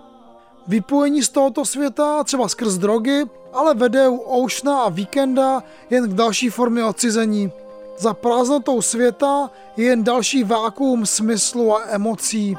Vypojení 0.69 1.23
z 1.23 1.29
tohoto 1.29 1.65
světa, 1.65 2.25
třeba 2.25 2.49
skrz 2.49 2.75
drogy, 2.75 3.25
ale 3.53 3.75
vede 3.75 4.09
u 4.09 4.17
Oceana 4.17 4.83
a 4.83 4.89
Weekenda 4.89 5.63
jen 5.91 6.11
k 6.11 6.15
další 6.15 6.51
formě 6.51 6.85
odcizení. 6.85 7.53
Za 7.99 8.15
prázdnotou 8.15 8.83
světa 8.83 9.51
je 9.77 9.85
jen 9.85 10.05
další 10.05 10.45
vákuum 10.45 11.07
smyslu 11.07 11.77
a 11.77 11.83
emocí. 11.89 12.57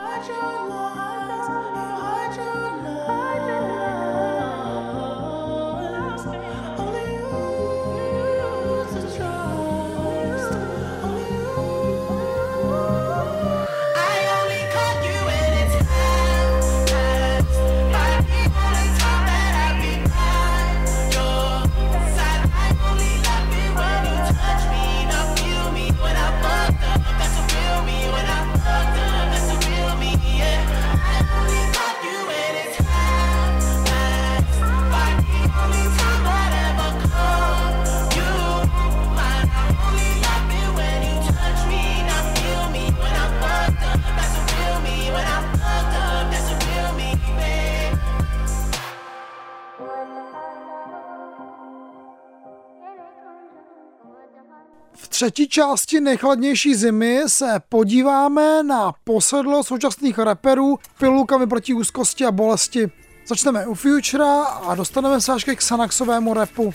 Třetí 55.15 55.47
části 55.47 56.01
nejchladnější 56.01 56.75
zimy 56.75 57.21
se 57.28 57.62
podíváme 57.69 58.63
na 58.63 58.93
posedlo 59.04 59.63
současných 59.63 60.17
reperů 60.17 60.80
pilulkami 60.99 61.47
proti 61.47 61.73
úzkosti 61.73 62.25
a 62.25 62.32
bolesti. 62.32 62.91
Začneme 63.28 63.67
u 63.67 63.73
Futura 63.73 64.43
a 64.43 64.75
dostaneme 64.75 65.21
se 65.21 65.34
až 65.34 65.43
ke 65.43 65.56
Xanaxovému 65.56 66.34
repu. 66.34 66.73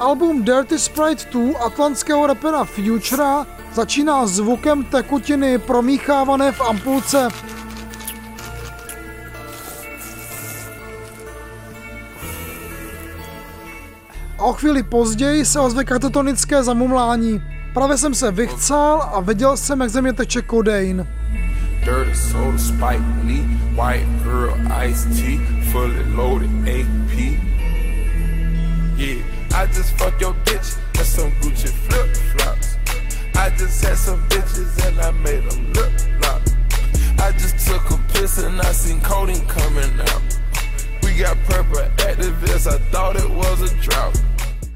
Album 0.00 0.44
Dirty 0.44 0.78
Sprite 0.78 1.24
2 1.30 1.58
atlantského 1.58 2.26
rapera 2.26 2.64
Futura 2.64 3.46
začíná 3.72 4.26
zvukem 4.26 4.84
tekutiny 4.84 5.58
promíchávané 5.58 6.52
v 6.52 6.60
ampulce. 6.60 7.28
A 14.44 14.46
o 14.46 14.52
chvíli 14.52 14.82
později 14.82 15.44
se 15.44 15.60
ozve 15.60 15.84
katatonické 15.84 16.62
zamumlání. 16.62 17.42
Právě 17.74 17.96
jsem 17.96 18.14
se 18.14 18.30
vychcal 18.30 19.10
a 19.12 19.20
viděl 19.20 19.56
jsem, 19.56 19.80
jak 19.80 19.90
ze 19.90 20.02
mě 20.02 20.12
teče 20.12 20.42
kodein. 20.42 21.06
I 37.18 37.32
just 37.32 37.66
took 37.66 37.90
a 37.90 37.96
piss 38.12 38.38
and 38.38 38.60
I 38.60 38.72
seen 38.72 39.00
codeine 39.00 39.46
coming 39.46 40.00
out. 40.00 40.22
We 41.02 41.16
got 41.18 41.36
purple 41.48 41.80
activists, 41.96 42.66
I 42.66 42.78
thought 42.92 43.16
it 43.16 43.30
was 43.30 43.62
a 43.62 43.74
drought. 43.80 44.33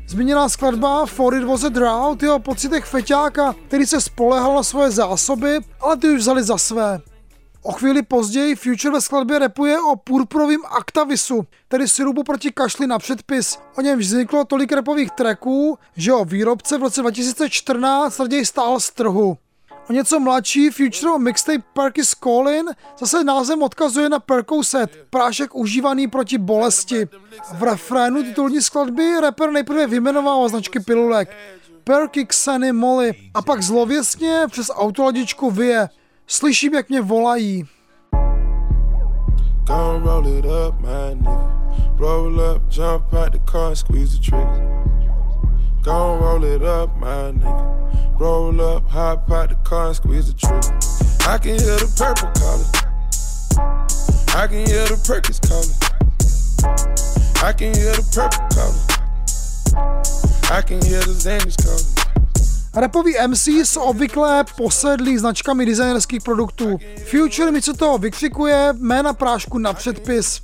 Zmíněná 0.09 0.49
skladba 0.49 1.07
For 1.07 1.35
It 1.35 1.44
Was 1.44 1.64
a 1.64 1.68
Drought 1.68 2.23
je 2.23 2.33
o 2.33 2.38
pocitech 2.38 2.85
feťáka, 2.85 3.55
který 3.68 3.87
se 3.87 4.01
spolehal 4.01 4.55
na 4.55 4.62
svoje 4.62 4.90
zásoby, 4.90 5.59
ale 5.81 5.97
ty 5.97 6.11
už 6.11 6.21
vzali 6.21 6.42
za 6.42 6.59
své. 6.59 7.01
O 7.62 7.73
chvíli 7.73 8.03
později 8.03 8.57
Future 8.57 8.92
ve 8.92 9.01
skladbě 9.01 9.38
repuje 9.38 9.81
o 9.81 9.97
purpurovým 9.97 10.61
aktavisu, 10.71 11.47
tedy 11.68 11.88
sirupu 11.88 12.23
proti 12.23 12.53
kašli 12.53 12.87
na 12.87 12.99
předpis. 12.99 13.59
O 13.79 13.81
něm 13.81 13.99
vzniklo 13.99 14.44
tolik 14.44 14.73
repových 14.73 15.11
tracků, 15.11 15.79
že 15.97 16.12
o 16.12 16.25
výrobce 16.25 16.79
v 16.79 16.83
roce 16.83 17.01
2014 17.01 18.21
raději 18.21 18.47
stál 18.47 18.81
z 18.81 18.90
trhu. 18.90 19.38
O 19.90 19.92
něco 19.92 20.20
mladší 20.20 20.70
Future 20.70 21.18
mixtape 21.18 21.64
Perky's 21.72 22.14
Callin 22.14 22.64
zase 22.98 23.24
názem 23.24 23.62
odkazuje 23.62 24.09
na 24.09 24.18
Percocet, 24.18 25.07
prášek 25.11 25.55
užívaný 25.55 26.09
proti 26.09 26.38
bolesti. 26.38 27.09
V 27.53 27.62
refrénu 27.62 28.22
titulní 28.22 28.62
skladby 28.62 29.20
rapper 29.20 29.51
nejprve 29.51 29.87
vyjmenovává 29.87 30.48
značky 30.48 30.81
pilulek 30.81 31.37
Perky, 31.85 32.27
Xeny, 32.27 32.72
Molly 32.72 33.12
a 33.35 33.42
pak 33.42 33.62
zlověsně 33.62 34.42
přes 34.51 34.70
autoladičku 34.74 35.51
vyje. 35.51 35.88
Slyším, 36.27 36.74
jak 36.74 36.88
mě 36.88 37.01
volají. 37.01 37.66
Gon' 45.85 46.18
roll 46.18 46.44
it 46.44 46.62
up, 46.62 46.90
my 47.01 47.33
nigga. 47.33 47.88
Roll 48.18 48.61
up, 48.61 48.85
hop 48.88 49.31
out 49.31 49.48
the 49.48 49.54
car 49.62 49.87
and 49.87 49.96
squeeze 49.96 50.26
the 50.26 50.38
trigger. 50.38 50.74
I 51.28 51.38
can 51.38 51.57
hear 51.57 51.78
the 51.78 51.87
purple 51.96 52.28
calling. 52.35 52.66
I 54.35 54.46
can 54.48 54.66
hear 54.66 54.87
the 54.87 54.98
Perkins 55.07 55.38
calling. 55.38 55.70
I 57.44 57.52
can 57.52 57.74
hear 57.74 57.92
the 57.92 58.02
purple 58.11 58.42
calling. 58.50 58.83
I 60.50 60.62
can 60.62 60.83
hear 60.83 61.00
the 61.00 61.14
Xannies 61.14 61.57
calling. 61.57 61.98
Rapoví 62.74 63.14
MC 63.26 63.46
jsou 63.46 63.81
obvykle 63.81 64.44
posedlí 64.57 65.18
značkami 65.18 65.66
designerských 65.66 66.22
produktů. 66.22 66.78
Future 67.04 67.50
místo 67.50 67.74
toho 67.74 67.98
vykřikuje 67.98 68.74
jména 68.78 69.12
prášku 69.12 69.59
na 69.59 69.72
předpis. 69.72 70.40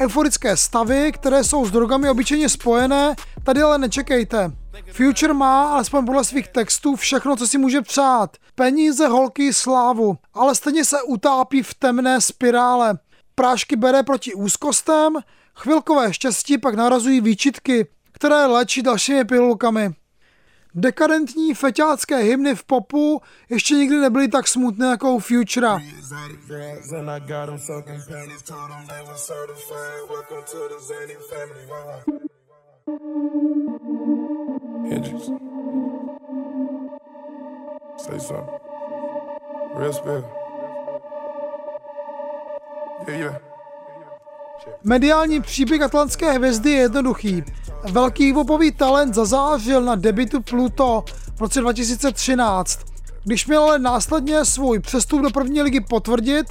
Euforické 0.00 0.56
stavy, 0.56 1.12
které 1.12 1.44
jsou 1.44 1.66
s 1.66 1.70
drogami 1.70 2.10
obyčejně 2.10 2.48
spojené, 2.48 3.14
tady 3.44 3.62
ale 3.62 3.78
nečekejte. 3.78 4.52
Future 4.92 5.34
má, 5.34 5.72
alespoň 5.72 6.06
podle 6.06 6.24
svých 6.24 6.48
textů, 6.48 6.96
všechno, 6.96 7.36
co 7.36 7.46
si 7.46 7.58
může 7.58 7.82
přát. 7.82 8.36
Peníze, 8.54 9.06
holky, 9.06 9.52
slávu, 9.52 10.16
ale 10.34 10.54
stejně 10.54 10.84
se 10.84 11.02
utápí 11.02 11.62
v 11.62 11.74
temné 11.74 12.20
spirále. 12.20 12.98
Prášky 13.34 13.76
bere 13.76 14.02
proti 14.02 14.34
úzkostem, 14.34 15.12
chvilkové 15.54 16.14
štěstí 16.14 16.58
pak 16.58 16.74
narazují 16.74 17.20
výčitky, 17.20 17.86
které 18.12 18.46
léčí 18.46 18.82
dalšími 18.82 19.24
pilulkami. 19.24 19.90
Dekadentní 20.74 21.54
feťácké 21.54 22.16
hymny 22.16 22.54
v 22.54 22.64
popu 22.64 23.22
ještě 23.50 23.74
nikdy 23.74 23.96
nebyly 23.96 24.28
tak 24.28 24.48
smutné 24.48 24.86
jako 24.86 25.14
u 25.14 25.18
Futura. 25.18 25.78
Hendrix. 34.86 35.30
Say 37.96 38.20
something. 38.20 38.60
Real 39.74 39.92
spill. 39.92 40.24
Yeah, 43.08 43.20
yeah. 43.20 43.48
Mediální 44.84 45.42
příběh 45.42 45.82
atlantské 45.82 46.32
hvězdy 46.32 46.70
je 46.70 46.80
jednoduchý. 46.80 47.44
Velký 47.92 48.32
popový 48.32 48.72
talent 48.72 49.14
zazářil 49.14 49.82
na 49.82 49.94
debitu 49.94 50.42
Pluto 50.42 51.04
v 51.36 51.40
roce 51.40 51.60
2013. 51.60 52.80
Když 53.24 53.46
měl 53.46 53.62
ale 53.62 53.78
následně 53.78 54.44
svůj 54.44 54.78
přestup 54.78 55.20
do 55.20 55.30
první 55.30 55.62
ligy 55.62 55.80
potvrdit, 55.80 56.46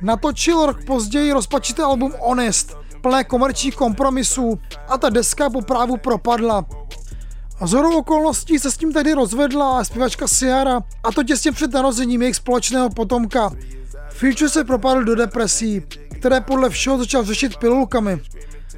natočil 0.00 0.66
rok 0.66 0.84
později 0.84 1.32
rozpačité 1.32 1.82
album 1.82 2.14
Honest, 2.20 2.76
plné 3.00 3.24
komerčních 3.24 3.76
kompromisů 3.76 4.58
a 4.88 4.98
ta 4.98 5.08
deska 5.08 5.50
po 5.50 5.62
právu 5.62 5.96
propadla. 5.96 6.64
A 7.62 7.66
zhodou 7.66 7.98
okolností 7.98 8.58
se 8.58 8.70
s 8.70 8.76
tím 8.76 8.92
tehdy 8.92 9.12
rozvedla 9.12 9.84
zpěvačka 9.84 10.28
Ciara, 10.28 10.80
a 11.04 11.12
to 11.12 11.22
těsně 11.24 11.52
před 11.52 11.72
narozením 11.72 12.22
jejich 12.22 12.36
společného 12.36 12.90
potomka. 12.90 13.50
Future 14.10 14.48
se 14.48 14.64
propadl 14.64 15.04
do 15.04 15.14
depresí, 15.14 15.82
které 16.18 16.40
podle 16.40 16.70
všeho 16.70 16.98
začal 16.98 17.24
řešit 17.24 17.56
pilulkami. 17.56 18.20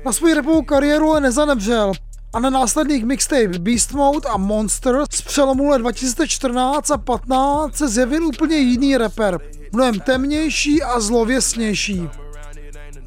Na 0.05 0.13
svou 0.13 0.35
repovou 0.35 0.63
kariéru 0.63 1.11
ale 1.11 1.21
nezanevřel 1.21 1.93
a 2.33 2.41
na 2.41 2.51
následných 2.51 3.05
mixtape 3.05 3.59
Beast 3.59 3.93
Mode 3.93 4.29
a 4.29 4.37
Monster 4.37 4.97
z 5.11 5.23
přelomu 5.23 5.69
let 5.69 5.79
2014 5.79 6.91
a 6.91 6.99
15 6.99 7.77
se 7.77 7.89
zjevil 7.89 8.27
úplně 8.27 8.57
jiný 8.57 8.97
rapper, 8.97 9.41
mnohem 9.73 10.01
temnější 10.01 10.83
a 10.83 11.01
zlověsnější. 11.01 12.09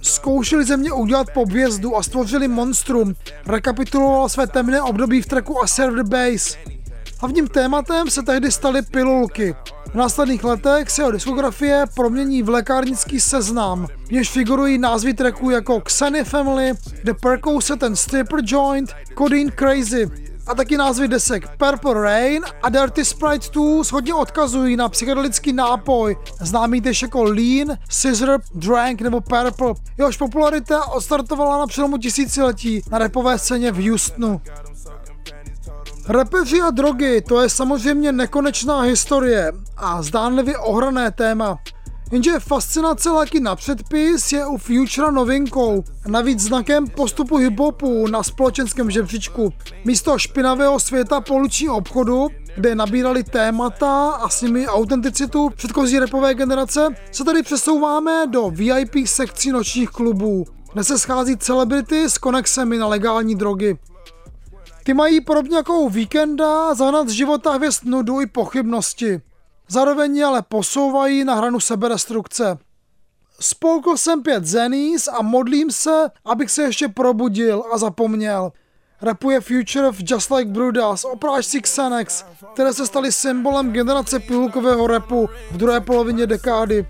Zkoušeli 0.10 0.66
ze 0.66 0.78
mě 0.78 0.92
udělat 0.92 1.28
pobvězdu 1.34 1.98
a 1.98 2.04
stvořili 2.04 2.48
monstrum, 2.48 3.16
rekapituloval 3.48 4.30
své 4.30 4.48
temné 4.48 4.82
období 4.82 5.22
v 5.22 5.26
tracku 5.26 5.64
A 5.64 5.66
the 5.90 6.04
Base. 6.04 6.58
Hlavním 7.20 7.48
tématem 7.48 8.10
se 8.10 8.24
tehdy 8.24 8.52
staly 8.52 8.82
pilulky. 8.82 9.56
V 9.92 9.96
následných 9.96 10.44
letech 10.44 10.90
se 10.90 11.02
jeho 11.02 11.12
diskografie 11.12 11.86
promění 11.96 12.44
v 12.44 12.50
lékárnický 12.50 13.20
seznam, 13.20 13.88
v 14.08 14.12
něž 14.12 14.32
figurují 14.32 14.78
názvy 14.78 15.14
tracků 15.14 15.50
jako 15.50 15.82
Xenny 15.82 16.24
Family, 16.24 16.74
The 17.04 17.14
Percocet 17.22 17.84
and 17.84 17.96
Stripper 17.96 18.40
Joint, 18.44 18.96
Codeine 19.18 19.52
Crazy, 19.52 20.10
a 20.48 20.56
taky 20.56 20.78
názvy 20.78 21.08
desek 21.08 21.58
Purple 21.58 21.94
Rain 21.94 22.44
a 22.64 22.70
Dirty 22.70 23.06
Sprite 23.06 23.48
2 23.52 23.84
hodně 23.92 24.14
odkazují 24.14 24.76
na 24.76 24.90
psychedelický 24.90 25.54
nápoj, 25.54 26.18
známý 26.42 26.82
též 26.82 27.02
jako 27.02 27.24
Lean, 27.24 27.78
Scissor, 27.90 28.42
Drank 28.56 29.02
nebo 29.02 29.22
Purple. 29.22 29.74
Jehož 29.98 30.18
popularita 30.18 30.86
odstartovala 30.86 31.58
na 31.58 31.68
přelomu 31.68 31.98
tisíciletí 31.98 32.82
na 32.92 32.98
repové 32.98 33.40
scéně 33.40 33.72
v 33.72 33.90
Houstonu. 33.90 34.42
Repeři 36.10 36.62
a 36.62 36.72
drogy, 36.72 37.22
to 37.22 37.42
je 37.42 37.50
samozřejmě 37.50 38.12
nekonečná 38.12 38.82
historie 38.82 39.52
a 39.78 40.02
zdánlivě 40.02 40.58
ohrané 40.58 41.12
téma. 41.12 41.60
Jenže 42.12 42.40
fascinace 42.40 43.10
léky 43.10 43.40
na 43.40 43.56
předpis 43.56 44.32
je 44.32 44.46
u 44.46 44.58
Futura 44.58 45.12
novinkou, 45.12 45.84
navíc 46.08 46.40
znakem 46.40 46.88
postupu 46.88 47.38
hiphopu 47.38 48.08
na 48.08 48.24
společenském 48.24 48.92
žebříčku. 48.92 49.54
Místo 49.86 50.18
špinavého 50.18 50.80
světa 50.80 51.22
polučního 51.22 51.78
obchodu, 51.78 52.28
kde 52.56 52.76
nabírali 52.76 53.24
témata 53.24 54.10
a 54.10 54.30
s 54.30 54.42
nimi 54.42 54.68
autenticitu 54.68 55.50
předchozí 55.50 56.00
repové 56.00 56.34
generace, 56.34 56.88
se 57.12 57.24
tady 57.24 57.44
přesouváme 57.44 58.28
do 58.28 58.50
VIP 58.50 58.96
sekcí 59.06 59.52
nočních 59.52 59.90
klubů, 59.90 60.46
kde 60.74 60.84
se 60.84 61.00
schází 61.00 61.38
celebrity 61.38 62.10
s 62.10 62.18
konexemi 62.18 62.78
na 62.78 62.88
legální 62.88 63.36
drogy. 63.36 63.78
Ty 64.84 64.94
mají 64.94 65.22
podobně 65.22 65.58
jako 65.58 65.90
víkenda 65.90 66.74
zahnat 66.74 67.10
z 67.10 67.12
života 67.12 67.52
hvězd 67.52 67.86
nudu 67.86 68.22
i 68.22 68.26
pochybnosti. 68.28 69.22
Zároveň 69.70 70.26
ale 70.26 70.42
posouvají 70.42 71.24
na 71.24 71.36
hranu 71.36 71.60
sebedestrukce. 71.60 72.58
Spolkl 73.40 73.98
jsem 73.98 74.24
pět 74.24 74.46
zenis 74.46 75.08
a 75.08 75.22
modlím 75.22 75.72
se, 75.72 76.10
abych 76.26 76.52
se 76.52 76.64
ještě 76.64 76.88
probudil 76.88 77.64
a 77.74 77.78
zapomněl. 77.78 78.52
Rapuje 79.02 79.42
Future 79.42 79.88
of 79.88 79.96
Just 80.04 80.32
Like 80.32 80.52
Brudas 80.52 81.06
o 81.06 81.16
prášci 81.16 81.62
Xanax, 81.62 82.26
které 82.54 82.74
se 82.74 82.88
staly 82.88 83.12
symbolem 83.12 83.72
generace 83.72 84.20
pilulkového 84.20 84.88
repu 84.88 85.30
v 85.52 85.58
druhé 85.58 85.82
polovině 85.82 86.28
dekády. 86.28 86.88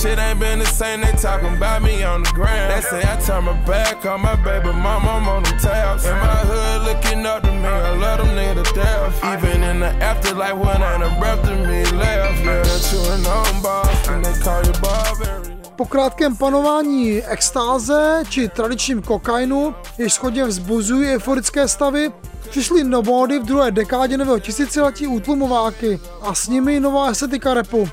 Shit 0.00 0.18
ain't 0.18 0.40
been 0.40 0.58
the 0.60 0.64
same, 0.64 1.02
they 1.02 1.12
talking 1.12 1.54
about 1.58 1.82
me 1.82 2.02
on 2.04 2.22
the 2.22 2.30
ground. 2.30 2.72
They 2.72 2.80
say 2.80 3.02
I 3.04 3.20
turn 3.20 3.44
my 3.44 3.52
back 3.66 4.06
on 4.06 4.22
my 4.22 4.34
baby 4.36 4.72
mama, 4.72 5.10
I'm 5.10 5.28
on 5.28 5.42
them 5.42 5.58
tabs. 5.58 6.06
In 6.06 6.16
my 6.16 6.40
hood 6.50 6.88
looking 6.88 7.26
up 7.26 7.42
to 7.42 7.52
me, 7.52 7.68
I 7.68 7.94
love 7.98 8.18
them 8.18 8.28
niggas 8.28 8.72
death. 8.74 9.20
Even 9.22 9.62
in 9.62 9.80
the 9.80 9.92
afterlife 10.02 10.56
when 10.56 10.82
I 10.82 10.96
done 10.98 11.20
breath 11.20 11.42
to 11.44 11.54
me 11.68 11.84
left. 11.98 12.40
Yeah, 12.42 13.14
an 13.14 13.26
on 13.26 13.62
boss, 13.62 14.08
and 14.08 14.24
they 14.24 14.32
call 14.42 14.64
you 14.64 14.72
barbarian. 14.80 15.60
Po 15.76 15.86
krátkém 15.86 16.36
panování 16.36 17.22
extáze 17.22 18.22
či 18.28 18.48
tradičním 18.48 19.02
kokainu, 19.02 19.74
jež 19.98 20.12
schodně 20.12 20.44
vzbuzují 20.44 21.14
euforické 21.14 21.68
stavy, 21.68 22.12
přišly 22.50 22.84
nomódy 22.84 23.38
v 23.38 23.44
druhé 23.44 23.70
dekádě 23.70 24.16
nového 24.16 24.38
tisíciletí 24.38 25.06
útlumováky 25.06 26.00
a 26.22 26.34
s 26.34 26.48
nimi 26.48 26.80
nová 26.80 27.10
estetika 27.10 27.54
repu. 27.54 27.88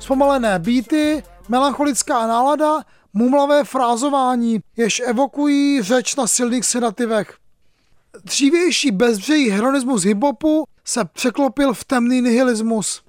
Zpomalené 0.00 0.58
beaty, 0.58 1.22
melancholická 1.48 2.26
nálada, 2.26 2.80
mumlavé 3.12 3.64
frázování, 3.64 4.60
jež 4.76 5.02
evokují 5.06 5.82
řeč 5.82 6.16
na 6.16 6.26
silných 6.26 6.64
sedativech. 6.64 7.36
Dřívější 8.24 8.90
bezbřejí 8.90 9.50
heronismus 9.50 10.02
hiphopu 10.02 10.64
se 10.84 11.04
překlopil 11.04 11.74
v 11.74 11.84
temný 11.84 12.20
nihilismus. 12.20 13.02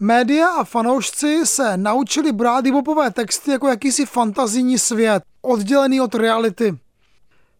Média 0.00 0.48
a 0.48 0.64
fanoušci 0.64 1.46
se 1.46 1.76
naučili 1.76 2.32
brát 2.32 2.64
hiphopové 2.64 3.10
texty 3.10 3.50
jako 3.50 3.68
jakýsi 3.68 4.06
fantazijní 4.06 4.78
svět, 4.78 5.22
oddělený 5.42 6.00
od 6.00 6.14
reality. 6.14 6.78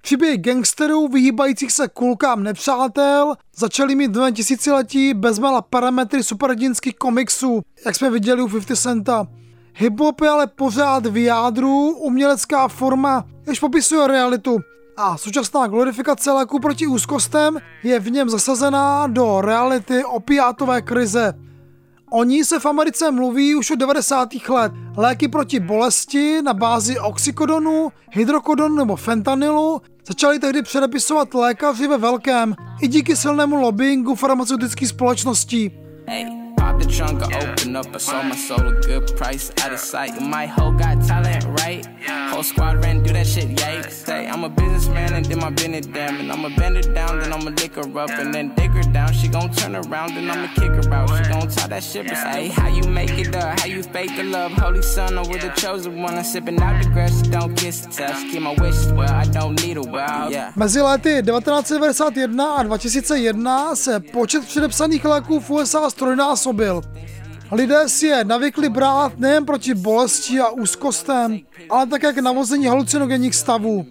Příběhy 0.03 0.39
gangsterů 0.39 1.09
vyhýbajících 1.09 1.73
se 1.73 1.89
kulkám 1.89 2.43
nepřátel 2.43 3.35
začaly 3.57 3.95
mít 3.95 4.11
dvě 4.11 4.33
tisíciletí 4.33 5.15
bezmala 5.15 5.63
parametry 5.63 6.23
superhrdinských 6.23 6.97
komiksů, 6.97 7.63
jak 7.87 7.97
jsme 7.97 8.11
viděli 8.11 8.43
u 8.43 8.49
50 8.49 8.77
Centa. 8.77 9.27
Hip-hop 9.79 10.25
je 10.25 10.29
ale 10.29 10.47
pořád 10.47 11.07
v 11.07 11.17
jádru 11.17 11.91
umělecká 11.91 12.69
forma, 12.69 13.25
jež 13.47 13.61
popisuje 13.61 14.07
realitu. 14.07 14.59
A 14.97 15.17
současná 15.17 15.67
glorifikace 15.67 16.33
léku 16.33 16.59
proti 16.59 16.87
úzkostem 16.87 17.59
je 17.83 18.01
v 18.01 18.11
něm 18.11 18.31
zasazená 18.31 19.07
do 19.07 19.41
reality 19.41 20.05
opiátové 20.05 20.83
krize. 20.83 21.35
O 22.13 22.25
ní 22.25 22.45
se 22.45 22.59
v 22.59 22.67
Americe 22.67 23.11
mluví 23.11 23.55
už 23.55 23.71
od 23.71 23.79
90. 23.79 24.29
let. 24.49 24.73
Léky 24.97 25.29
proti 25.29 25.61
bolesti 25.61 26.43
na 26.43 26.55
bázi 26.55 26.99
oxykodonu, 26.99 27.93
hydrokodonu 28.11 28.77
nebo 28.77 28.97
fentanylu 28.97 29.83
začali 30.07 30.39
tehdy 30.39 30.63
předepisovat 30.63 31.35
lékaři 31.35 31.87
ve 31.87 31.99
velkém 31.99 32.55
i 32.83 32.89
díky 32.89 33.17
silnému 33.17 33.57
lobbyingu 33.57 34.15
farmaceutických 34.15 34.89
společností. 34.89 35.71
Hey. 36.07 36.40
Pop 36.61 36.79
the 36.79 36.87
trunk, 36.87 37.23
I 37.23 37.27
open 37.41 37.75
up, 37.75 37.87
I 37.95 37.99
sold 37.99 38.27
my 38.27 38.37
soul 38.37 38.69
a 38.69 38.73
good 38.83 39.17
price, 39.17 39.51
out 39.63 39.73
of 39.73 39.81
sight. 39.81 40.13
My 40.21 40.45
hoe 40.45 40.73
got 40.73 41.03
talent, 41.07 41.43
right? 41.61 41.83
Whole 42.31 42.43
squad 42.43 42.85
ran, 42.85 43.03
do 43.03 43.15
that 43.15 43.27
shit, 43.27 43.49
yikes. 43.57 43.93
Say, 44.07 44.29
I'm 44.29 44.45
a 44.45 44.51
businessman 44.51 45.15
and 45.15 45.25
then 45.25 45.39
my 45.39 45.49
business 45.49 45.87
damn. 45.87 46.21
And 46.21 46.31
I'ma 46.31 46.51
bend 46.59 46.77
her 46.77 46.83
down, 46.83 47.19
then 47.19 47.33
I'ma 47.33 47.51
lick 47.61 47.75
her 47.77 47.99
up 47.99 48.11
and 48.11 48.35
then 48.35 48.55
dig 48.57 48.73
her 48.73 48.83
down. 48.93 49.11
She 49.15 49.27
gon' 49.29 49.51
turn 49.55 49.75
around, 49.75 50.15
then 50.15 50.31
I'ma 50.31 50.49
kick 50.55 50.73
her 50.81 50.93
out. 50.93 51.09
She 51.17 51.33
gon' 51.33 51.49
talk 51.49 51.71
that 51.71 51.83
shit, 51.83 52.07
but 52.07 52.19
say, 52.19 52.49
how 52.49 52.69
you 52.69 52.83
make 52.83 53.19
it 53.19 53.35
up? 53.35 53.59
How 53.59 53.67
you 53.67 53.83
fake 53.83 54.15
the 54.17 54.25
love? 54.25 54.53
Holy 54.53 54.83
son, 54.83 55.17
I'm 55.19 55.31
with 55.31 55.41
the 55.41 55.53
chosen 55.63 56.03
one. 56.03 56.15
I'm 56.19 56.25
sipping 56.25 56.61
out 56.61 56.83
the 56.83 56.91
grass, 56.91 57.23
don't 57.23 57.55
kiss 57.57 57.81
the 57.87 57.91
touch. 57.91 58.21
Keep 58.31 58.43
my 58.43 58.55
wishes 58.61 58.93
well, 58.93 59.11
I 59.11 59.25
don't 59.25 59.57
need 59.65 59.79
a 59.79 59.83
well. 59.83 60.31
Yeah. 60.31 60.53
Mezi 60.57 60.81
lety 60.83 61.23
1991 61.23 62.57
a 62.57 62.63
2001 62.63 63.77
se 63.77 64.01
počet 64.01 64.45
předepsaných 64.45 65.05
léků 65.05 65.41
v 65.41 65.51
USA 65.51 65.91
strojnásobil 65.91 66.50
způsobil. 66.51 66.83
Lidé 67.53 67.89
si 67.89 68.07
je 68.07 68.25
navykli 68.25 68.69
brát 68.69 69.19
nejen 69.19 69.47
proti 69.47 69.75
bolesti 69.75 70.41
a 70.41 70.49
úzkostem, 70.49 71.39
ale 71.71 71.87
také 71.87 72.13
k 72.13 72.19
navození 72.19 72.67
halucinogenních 72.67 73.35
stavů. 73.35 73.87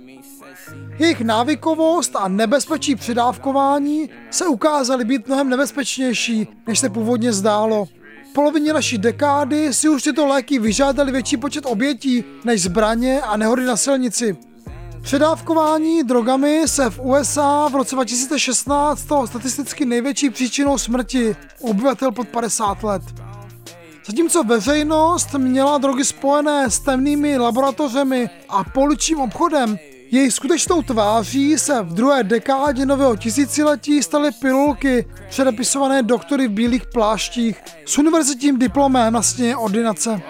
Jejich 1.00 1.22
návykovost 1.22 2.16
a 2.16 2.28
nebezpečí 2.28 2.96
přidávkování 2.96 4.10
se 4.32 4.48
ukázaly 4.48 5.06
být 5.06 5.28
mnohem 5.28 5.50
nebezpečnější, 5.50 6.48
než 6.68 6.80
se 6.80 6.90
původně 6.90 7.34
zdálo. 7.34 7.86
V 8.32 8.34
polovině 8.34 8.74
naší 8.74 8.98
dekády 8.98 9.74
si 9.74 9.90
už 9.90 10.04
tyto 10.04 10.26
léky 10.26 10.60
vyžádali 10.60 11.12
větší 11.12 11.38
počet 11.38 11.66
obětí 11.66 12.24
než 12.46 12.62
zbraně 12.62 13.22
a 13.22 13.38
nehody 13.38 13.66
na 13.66 13.78
silnici. 13.78 14.38
Předávkování 15.02 16.04
drogami 16.04 16.62
se 16.66 16.90
v 16.90 17.00
USA 17.00 17.68
v 17.68 17.76
roce 17.76 17.96
2016 17.96 19.00
stalo 19.00 19.28
statisticky 19.28 19.86
největší 19.86 20.30
příčinou 20.30 20.78
smrti 20.78 21.36
obyvatel 21.62 22.12
pod 22.12 22.28
50 22.28 22.84
let. 22.84 23.02
Zatímco 24.08 24.44
veřejnost 24.44 25.34
měla 25.34 25.78
drogy 25.78 26.06
spojené 26.06 26.70
s 26.70 26.80
temnými 26.80 27.38
laboratořemi 27.38 28.30
a 28.50 28.64
poličím 28.64 29.20
obchodem, 29.20 29.78
její 30.12 30.32
skutečnou 30.32 30.82
tváří 30.82 31.58
se 31.58 31.82
v 31.82 31.94
druhé 31.94 32.24
dekádě 32.24 32.86
nového 32.86 33.16
tisíciletí 33.16 34.04
staly 34.04 34.30
pilulky 34.42 35.06
předepisované 35.30 36.04
doktory 36.04 36.48
v 36.48 36.52
bílých 36.52 36.86
pláštích 36.86 37.64
s 37.86 37.98
univerzitním 37.98 38.60
diplomem 38.60 39.14
na 39.14 39.22
stěně 39.22 39.58
ordinace. 39.58 40.22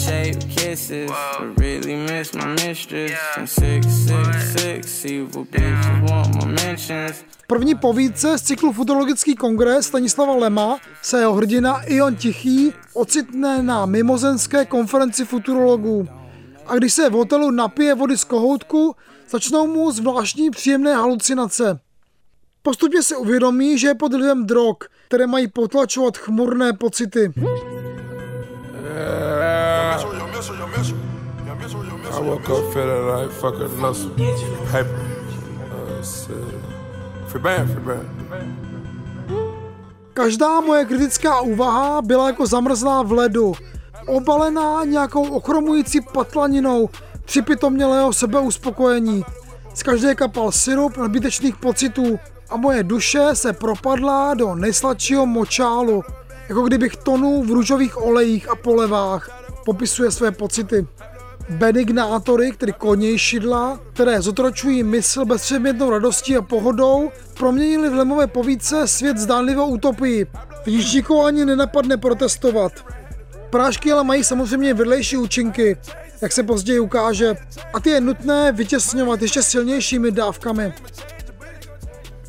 Shaped 0.00 0.48
kisses, 0.48 1.10
but 1.10 1.58
really 1.58 1.96
miss 1.96 2.32
my 2.32 2.46
mistress. 2.46 3.12
And 3.36 3.48
six, 3.48 3.86
six, 3.86 4.52
six, 4.52 5.04
evil 5.04 5.44
bitches 5.44 6.10
want 6.10 6.44
my 6.44 6.52
mentions. 6.52 7.24
První 7.46 7.74
povídce 7.74 8.38
z 8.38 8.42
cyklu 8.42 8.72
Futurologický 8.72 9.34
kongres 9.34 9.86
Stanislava 9.86 10.36
Lema 10.36 10.78
se 11.02 11.18
jeho 11.18 11.34
hrdina 11.34 11.82
Ion 11.82 12.16
Tichý 12.16 12.72
ocitne 12.94 13.62
na 13.62 13.86
mimozenské 13.86 14.64
konferenci 14.64 15.24
futurologů. 15.24 16.08
A 16.66 16.76
když 16.76 16.92
se 16.92 17.10
v 17.10 17.12
hotelu 17.12 17.50
napije 17.50 17.94
vody 17.94 18.18
z 18.18 18.24
kohoutku, 18.24 18.94
začnou 19.30 19.66
mu 19.66 19.92
zvláštní 19.92 20.50
příjemné 20.50 20.94
halucinace. 20.94 21.78
Postupně 22.62 23.02
se 23.02 23.16
uvědomí, 23.16 23.78
že 23.78 23.86
je 23.86 23.94
pod 23.94 24.12
vlivem 24.12 24.46
drog, 24.46 24.76
které 25.08 25.26
mají 25.26 25.48
potlačovat 25.48 26.16
chmurné 26.16 26.72
pocity. 26.72 27.32
I 30.40 32.20
woke 32.22 32.48
up 32.48 32.72
feeling 32.72 33.06
like 33.06 33.30
fucking 33.30 33.68
Paper. 34.72 35.00
Uh, 35.70 36.02
free 37.26 37.42
band, 37.42 37.70
free 37.70 37.84
band. 37.84 38.08
Každá 40.14 40.60
moje 40.60 40.84
kritická 40.84 41.40
úvaha 41.40 42.02
byla 42.02 42.26
jako 42.26 42.46
zamrzlá 42.46 43.02
v 43.02 43.12
ledu, 43.12 43.54
obalená 44.06 44.84
nějakou 44.84 45.28
ochromující 45.28 46.00
patlaninou 46.00 46.88
připitomělého 47.24 48.12
sebeuspokojení. 48.12 49.24
Z 49.74 49.82
každé 49.82 50.14
kapal 50.14 50.52
syrup 50.52 50.96
nadbytečných 50.96 51.56
pocitů 51.56 52.18
a 52.50 52.56
moje 52.56 52.82
duše 52.82 53.28
se 53.32 53.52
propadla 53.52 54.34
do 54.34 54.54
nejsladšího 54.54 55.26
močálu, 55.26 56.02
jako 56.48 56.62
kdybych 56.62 56.96
tonul 56.96 57.44
v 57.44 57.50
růžových 57.50 58.02
olejích 58.02 58.50
a 58.50 58.54
polevách. 58.54 59.39
Popisuje 59.64 60.10
své 60.10 60.30
pocity. 60.30 60.86
Benignátory, 61.50 62.52
tedy 62.52 62.72
konějšidla, 62.72 63.80
které 63.92 64.22
zotročují 64.22 64.82
mysl 64.82 65.24
bezpředmětnou 65.24 65.90
radostí 65.90 66.36
a 66.36 66.42
pohodou, 66.42 67.10
proměnili 67.34 67.88
v 67.88 67.94
lemové 67.94 68.26
povídce 68.26 68.88
svět 68.88 69.18
zdánlivou 69.18 69.66
utopii. 69.66 70.26
Níž 70.66 70.92
nikoho 70.92 71.24
ani 71.24 71.44
nenapadne 71.44 71.96
protestovat. 71.96 72.72
Prášky 73.50 73.92
ale 73.92 74.04
mají 74.04 74.24
samozřejmě 74.24 74.74
vedlejší 74.74 75.16
účinky, 75.16 75.76
jak 76.20 76.32
se 76.32 76.42
později 76.42 76.80
ukáže, 76.80 77.36
a 77.74 77.80
ty 77.80 77.90
je 77.90 78.00
nutné 78.00 78.52
vytěsňovat 78.52 79.22
ještě 79.22 79.42
silnějšími 79.42 80.10
dávkami. 80.10 80.72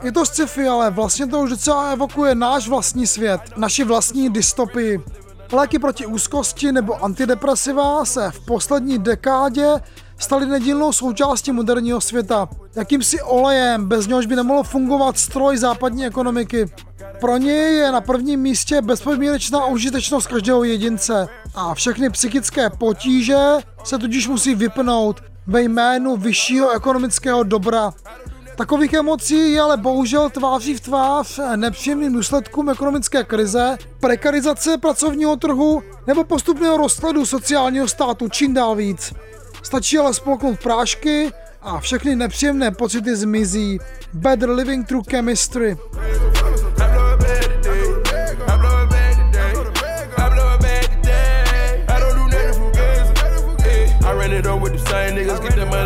Je 0.04 0.12
to 0.12 0.26
sci-fi, 0.26 0.68
ale 0.68 0.92
vlastně 0.92 1.28
to 1.28 1.40
už 1.40 1.50
docela 1.50 1.92
evokuje 1.92 2.36
náš 2.36 2.68
vlastní 2.68 3.08
svět, 3.08 3.42
naši 3.58 3.84
vlastní 3.84 4.30
dystopii. 4.30 5.00
Léky 5.54 5.80
proti 5.80 6.06
úzkosti 6.06 6.72
nebo 6.72 7.04
antidepresiva 7.04 8.06
se 8.06 8.32
v 8.32 8.46
poslední 8.46 8.98
dekádě 8.98 9.68
staly 10.18 10.46
nedílnou 10.46 10.94
součástí 10.94 11.52
moderního 11.52 12.02
světa. 12.02 12.50
Jakýmsi 12.76 13.22
olejem, 13.22 13.88
bez 13.88 14.08
něhož 14.08 14.26
by 14.26 14.36
nemohlo 14.36 14.64
fungovat 14.64 15.18
stroj 15.18 15.58
západní 15.58 16.06
ekonomiky. 16.06 16.70
Pro 17.20 17.38
něj 17.38 17.78
je 17.78 17.92
na 17.92 18.02
prvním 18.02 18.40
místě 18.40 18.82
bezpodmínečná 18.82 19.66
užitečnost 19.66 20.28
každého 20.28 20.64
jedince 20.64 21.28
a 21.56 21.74
všechny 21.74 22.10
psychické 22.10 22.70
potíže 22.70 23.38
se 23.84 23.98
tudíž 23.98 24.28
musí 24.28 24.56
vypnout 24.56 25.22
ve 25.48 25.62
jménu 25.62 26.18
vyššího 26.18 26.72
ekonomického 26.72 27.44
dobra. 27.44 27.94
Takových 28.62 28.94
emocí 28.94 29.52
je 29.52 29.62
ale 29.62 29.78
bohužel 29.78 30.30
tváří 30.30 30.76
v 30.76 30.82
tvář 30.82 31.40
nepříjemným 31.56 32.14
důsledkům 32.14 32.70
ekonomické 32.70 33.24
krize, 33.24 33.78
prekarizace 34.00 34.78
pracovního 34.78 35.36
trhu 35.36 35.84
nebo 36.08 36.24
postupného 36.24 36.78
rozkladu 36.78 37.26
sociálního 37.26 37.88
státu 37.88 38.30
čím 38.30 38.54
dál 38.54 38.76
víc. 38.76 39.14
Stačí 39.64 39.98
ale 39.98 40.14
spolknout 40.14 40.60
prášky 40.60 41.32
a 41.62 41.80
všechny 41.80 42.16
nepříjemné 42.16 42.72
pocity 42.72 43.16
zmizí. 43.16 43.80
Better 44.14 44.50
living 44.50 44.88
through 44.88 45.06
chemistry. 45.10 45.78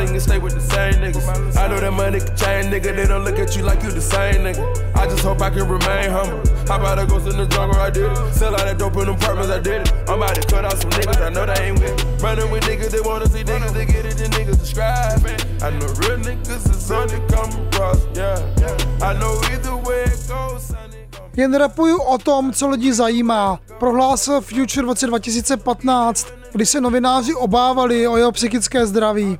Money 0.05 0.17
and 0.17 0.21
stay 0.21 0.37
with 0.37 0.53
the 0.53 0.61
same 0.61 0.93
niggas. 1.01 1.57
I 1.57 1.67
know 1.67 1.79
that 1.79 1.91
money 1.91 2.19
can 2.19 2.35
change, 2.37 2.67
nigga. 2.67 2.95
They 2.95 3.07
don't 3.07 3.23
look 3.23 3.39
at 3.39 3.55
you 3.55 3.63
like 3.63 3.81
you 3.83 3.91
the 3.91 4.01
same 4.01 4.43
nigga. 4.45 4.63
I 4.95 5.05
just 5.05 5.23
hope 5.23 5.41
I 5.41 5.49
can 5.49 5.67
remain 5.67 6.09
humble. 6.09 6.41
How 6.67 6.79
about 6.79 6.99
I 6.99 7.05
go 7.05 7.17
in 7.17 7.37
the 7.37 7.45
jungle? 7.45 7.79
I 7.79 7.89
did 7.89 8.11
it. 8.11 8.33
Sell 8.33 8.53
out 8.53 8.65
that 8.65 8.77
dope 8.77 8.97
in 8.97 9.05
them 9.05 9.15
apartments, 9.15 9.51
I 9.51 9.59
did 9.59 9.81
it. 9.81 9.93
I'm 10.07 10.21
about 10.21 10.35
to 10.35 10.41
cut 10.47 10.65
out 10.65 10.77
some 10.77 10.91
niggas. 10.91 11.21
I 11.21 11.29
know 11.29 11.45
they 11.45 11.59
ain't 11.65 11.79
with 11.79 11.91
it. 11.91 12.21
Running 12.21 12.51
with 12.51 12.63
niggas, 12.63 12.91
they 12.91 13.01
wanna 13.01 13.27
see 13.27 13.43
niggas, 13.43 13.73
they 13.73 13.85
get 13.85 14.05
it, 14.05 14.17
the 14.17 14.27
niggas 14.37 14.57
subscribe. 14.59 15.25
I 15.61 15.69
know 15.71 15.87
real 16.01 16.19
niggas 16.21 16.69
is 16.69 16.91
on 16.91 17.07
the 17.07 17.19
come 17.31 17.51
across, 17.67 17.99
yeah. 18.13 19.09
I 19.09 19.13
know 19.19 19.33
either 19.51 19.75
way 19.77 20.03
it 20.03 20.21
goes, 20.27 20.63
son. 20.63 20.91
Jen 21.37 21.53
rapuju 21.53 21.97
o 22.01 22.17
tom, 22.17 22.53
co 22.53 22.67
lidi 22.67 22.93
zajímá, 22.93 23.59
prohlásil 23.79 24.41
Future 24.41 24.85
v 24.85 24.85
roce 24.85 25.07
2015, 25.07 26.27
kdy 26.51 26.65
se 26.65 26.81
novináři 26.81 27.35
obávali 27.35 28.07
o 28.07 28.17
jeho 28.17 28.31
psychické 28.31 28.85
zdraví. 28.85 29.39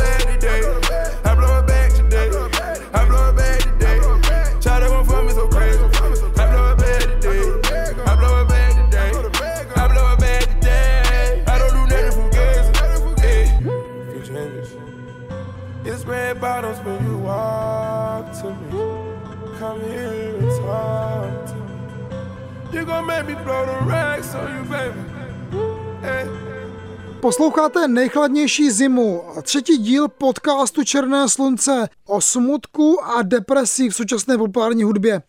Posloucháte 27.21 27.87
nejchladnější 27.87 28.71
zimu, 28.71 29.23
třetí 29.41 29.77
díl 29.77 30.07
podcastu 30.07 30.83
Černé 30.83 31.29
slunce 31.29 31.89
o 32.07 32.21
smutku 32.21 33.03
a 33.03 33.21
depresí 33.21 33.89
v 33.89 33.95
současné 33.95 34.37
populární 34.37 34.83
hudbě. 34.83 35.21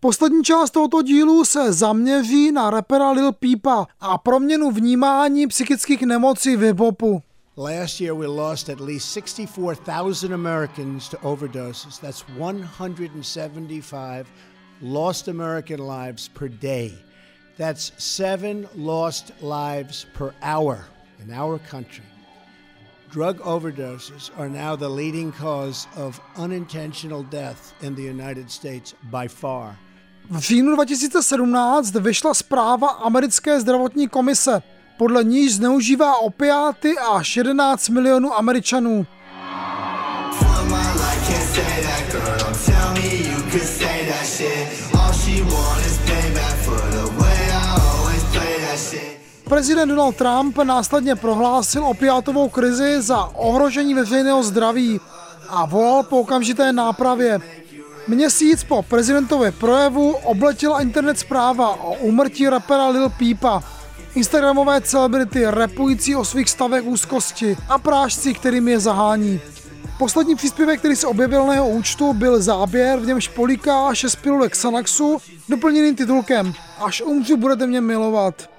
Poslední 0.00 0.44
část 0.44 0.70
tohoto 0.70 1.02
dílu 1.02 1.44
se 1.44 1.72
zaměří 1.72 2.52
na 2.52 2.70
rapera 2.70 3.10
Lil 3.10 3.32
Peepa 3.32 3.86
a 4.00 4.18
proměnu 4.18 4.70
vnímání 4.70 5.46
psychických 5.46 6.02
nemocí 6.02 6.56
v 6.56 6.62
hip-hopu. 6.62 7.22
Last 7.56 8.00
year 8.00 8.16
we 8.16 8.26
lost 8.26 8.68
at 8.68 8.80
least 8.80 9.12
64,000 9.12 10.32
Americans 10.32 11.08
to 11.08 11.16
overdoses. 11.22 11.98
That's 11.98 12.22
175 12.22 14.26
lost 14.80 15.28
American 15.28 15.80
lives 15.80 16.28
per 16.28 16.48
day. 16.48 16.92
That's 17.58 17.92
seven 17.98 18.68
lost 18.74 19.32
lives 19.42 20.06
per 20.14 20.32
hour 20.42 20.86
in 21.22 21.32
our 21.32 21.58
country, 21.58 22.04
drug 23.10 23.38
overdoses 23.40 24.30
are 24.38 24.48
now 24.48 24.76
the 24.76 24.88
leading 24.88 25.32
cause 25.32 25.86
of 25.96 26.20
unintentional 26.36 27.22
death 27.22 27.74
in 27.82 27.94
the 27.94 28.02
United 28.02 28.50
States 28.50 28.94
by 29.10 29.28
far. 29.28 29.76
V 30.30 30.38
říjnu 30.38 30.74
2017 30.74 31.94
vyšla 31.94 32.34
zpráva 32.34 32.88
americké 32.88 33.60
zdravotní 33.60 34.08
komise, 34.08 34.62
podle 34.98 35.24
níž 35.24 35.54
zneužívá 35.54 36.16
opiáty 36.16 36.94
až 36.98 37.36
11 37.36 37.88
milionů 37.88 38.34
Američanů. 38.34 39.06
All 43.50 45.12
she 45.12 45.42
want 45.42 45.86
is 45.86 45.98
payback 46.06 46.56
for 46.64 46.80
the 46.90 47.06
way 47.20 47.50
I 47.50 47.80
always 47.82 48.22
play 48.32 48.60
that 48.60 48.78
shit. 48.78 49.20
Prezident 49.44 49.88
Donald 49.88 50.16
Trump 50.16 50.58
následně 50.58 51.16
prohlásil 51.16 51.86
opiátovou 51.86 52.48
krizi 52.48 53.02
za 53.02 53.24
ohrožení 53.34 53.94
veřejného 53.94 54.42
zdraví 54.42 55.00
a 55.48 55.66
volal 55.66 56.02
po 56.02 56.20
okamžité 56.20 56.72
nápravě. 56.72 57.38
Měsíc 58.08 58.64
po 58.64 58.82
prezidentově 58.82 59.52
projevu 59.52 60.10
obletěla 60.12 60.80
internet 60.80 61.18
zpráva 61.18 61.68
o 61.68 61.94
úmrtí 61.94 62.48
rapera 62.48 62.88
Lil 62.88 63.08
Peepa. 63.08 63.62
Instagramové 64.14 64.80
celebrity 64.80 65.46
repující 65.46 66.16
o 66.16 66.24
svých 66.24 66.50
stavech 66.50 66.84
úzkosti 66.84 67.56
a 67.68 67.78
prášci, 67.78 68.34
kterým 68.34 68.68
je 68.68 68.80
zahání. 68.80 69.40
Poslední 70.00 70.36
příspěvek, 70.36 70.78
který 70.78 70.96
se 70.96 71.06
objevil 71.06 71.46
na 71.46 71.54
jeho 71.54 71.68
účtu, 71.68 72.12
byl 72.12 72.42
záběr, 72.42 72.98
v 72.98 73.06
němž 73.06 73.28
poliká 73.28 73.94
6 73.94 74.16
pilulek 74.16 74.56
Sanaxu, 74.56 75.18
doplněným 75.48 75.96
titulkem 75.96 76.54
Až 76.78 77.02
umřu, 77.02 77.36
budete 77.36 77.66
mě 77.66 77.80
milovat. 77.80 78.50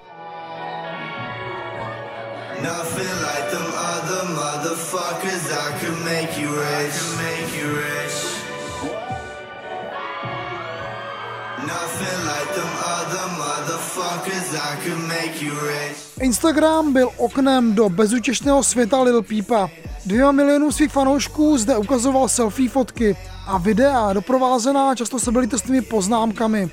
Nothing 11.66 12.18
like 12.24 12.54
them 12.54 12.72
other 12.86 13.28
motherfuckers. 13.38 14.54
I 14.54 14.76
could 14.84 14.98
make 15.08 15.42
you 15.42 15.54
rich. 15.54 16.01
Instagram 16.22 16.92
byl 16.92 17.10
oknem 17.16 17.74
do 17.74 17.88
bezutěšného 17.88 18.62
světa 18.62 19.02
Lil 19.02 19.22
Peepa. 19.22 19.70
Dvěma 20.06 20.32
milionů 20.32 20.72
svých 20.72 20.92
fanoušků 20.92 21.58
zde 21.58 21.76
ukazoval 21.76 22.28
selfie 22.28 22.68
fotky 22.68 23.16
a 23.46 23.58
videa 23.58 24.12
doprovázená 24.12 24.94
často 24.94 25.18
sebelitostnými 25.18 25.82
poznámkami. 25.82 26.70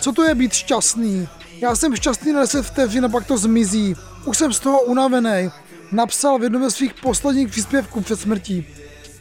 Co 0.00 0.12
to 0.12 0.22
je 0.22 0.34
být 0.34 0.52
šťastný? 0.52 1.28
Já 1.60 1.76
jsem 1.76 1.96
šťastný 1.96 2.32
na 2.32 2.40
10 2.40 2.62
vteřin 2.62 3.04
a 3.04 3.08
pak 3.08 3.26
to 3.26 3.38
zmizí. 3.38 3.94
Už 4.24 4.38
jsem 4.38 4.52
z 4.52 4.60
toho 4.60 4.80
unavený. 4.82 5.50
napsal 5.92 6.38
v 6.38 6.42
jednom 6.42 6.62
ze 6.62 6.70
svých 6.70 6.94
posledních 6.94 7.48
příspěvků 7.48 8.00
před 8.00 8.20
smrtí. 8.20 8.66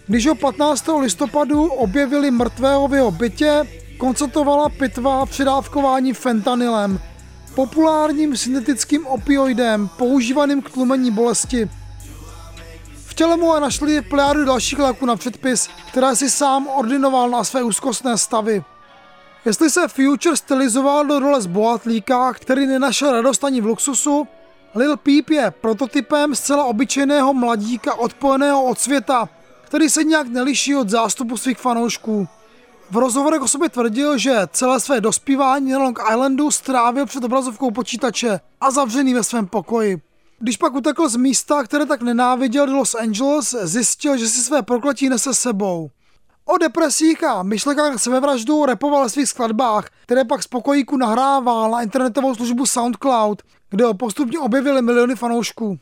Když 0.08 0.28
ho 0.28 0.36
15. 0.36 0.90
listopadu 1.00 1.66
objevili 1.66 2.32
mrtvého 2.32 2.88
v 2.88 2.94
jeho 2.94 3.12
bytě, 3.12 3.68
konstatovala 3.98 4.70
pitva 4.70 5.26
předávkování 5.26 6.14
fentanylem, 6.14 7.00
populárním 7.60 8.38
syntetickým 8.38 9.07
opioidem 9.07 9.89
používaným 9.97 10.62
k 10.62 10.70
tlumení 10.70 11.12
bolesti. 11.12 11.70
V 13.05 13.14
těle 13.14 13.38
mu 13.38 13.60
našli 13.60 14.01
plejádu 14.01 14.45
dalších 14.45 14.80
léků 14.80 15.05
na 15.05 15.16
předpis, 15.16 15.70
které 15.89 16.16
si 16.16 16.30
sám 16.30 16.68
ordinoval 16.68 17.30
na 17.30 17.43
své 17.43 17.64
úzkostné 17.64 18.18
stavy. 18.18 18.64
Jestli 19.45 19.70
se 19.70 19.88
Future 19.88 20.38
stylizoval 20.38 21.05
do 21.05 21.20
role 21.20 21.41
zbohatlíka, 21.41 22.34
který 22.34 22.68
nenašel 22.68 23.12
radost 23.12 23.43
ani 23.43 23.62
v 23.62 23.66
luxusu, 23.66 24.28
Lil 24.76 24.97
Peep 24.97 25.30
je 25.30 25.51
prototypem 25.51 26.36
zcela 26.36 26.64
obyčejného 26.64 27.34
mladíka 27.34 27.93
odpojeného 27.93 28.64
od 28.64 28.80
světa, 28.80 29.30
který 29.62 29.89
se 29.89 30.03
nějak 30.03 30.28
neliší 30.28 30.76
od 30.76 30.89
zástupu 30.89 31.38
svých 31.38 31.57
fanoušků. 31.57 32.28
V 32.92 32.98
rozhovorech 32.98 33.42
o 33.42 33.48
sobě 33.48 33.70
tvrdil, 33.70 34.18
že 34.18 34.48
celé 34.52 34.80
své 34.80 35.02
dospívání 35.02 35.72
na 35.72 35.80
Long 35.80 36.00
Islandu 36.10 36.52
strávil 36.52 37.06
před 37.06 37.24
obrazovkou 37.24 37.72
počítače 37.72 38.40
a 38.62 38.72
zavřený 38.72 39.14
ve 39.14 39.24
svém 39.24 39.48
pokoji. 39.48 40.02
Když 40.40 40.58
pak 40.58 40.74
utekl 40.74 41.10
z 41.10 41.16
místa, 41.16 41.64
které 41.64 41.86
tak 41.86 42.02
nenáviděl 42.02 42.68
do 42.68 42.76
Los 42.76 42.96
Angeles, 42.96 43.56
zjistil, 43.62 44.18
že 44.18 44.28
si 44.28 44.42
své 44.42 44.62
prokletí 44.62 45.10
nese 45.10 45.34
sebou. 45.34 45.90
O 46.46 46.58
depresích 46.58 47.24
a 47.24 47.44
myšlenkách 47.44 48.02
sebevraždu 48.02 48.66
repoval 48.66 49.04
ve 49.04 49.10
svých 49.10 49.30
skladbách, 49.30 49.90
které 50.04 50.26
pak 50.26 50.44
z 50.44 50.48
pokojíku 50.48 50.98
nahrával 50.98 51.72
na 51.72 51.82
internetovou 51.82 52.36
službu 52.36 52.66
SoundCloud, 52.66 53.42
kde 53.70 53.86
ho 53.86 53.94
postupně 53.94 54.40
objevili 54.40 54.82
miliony 54.82 55.16
fanoušků. 55.16 55.80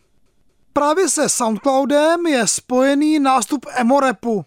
Právě 0.73 1.09
se 1.09 1.29
SoundCloudem 1.29 2.27
je 2.27 2.47
spojený 2.47 3.19
nástup 3.19 3.65
emo 3.75 3.99
rapu. 3.99 4.45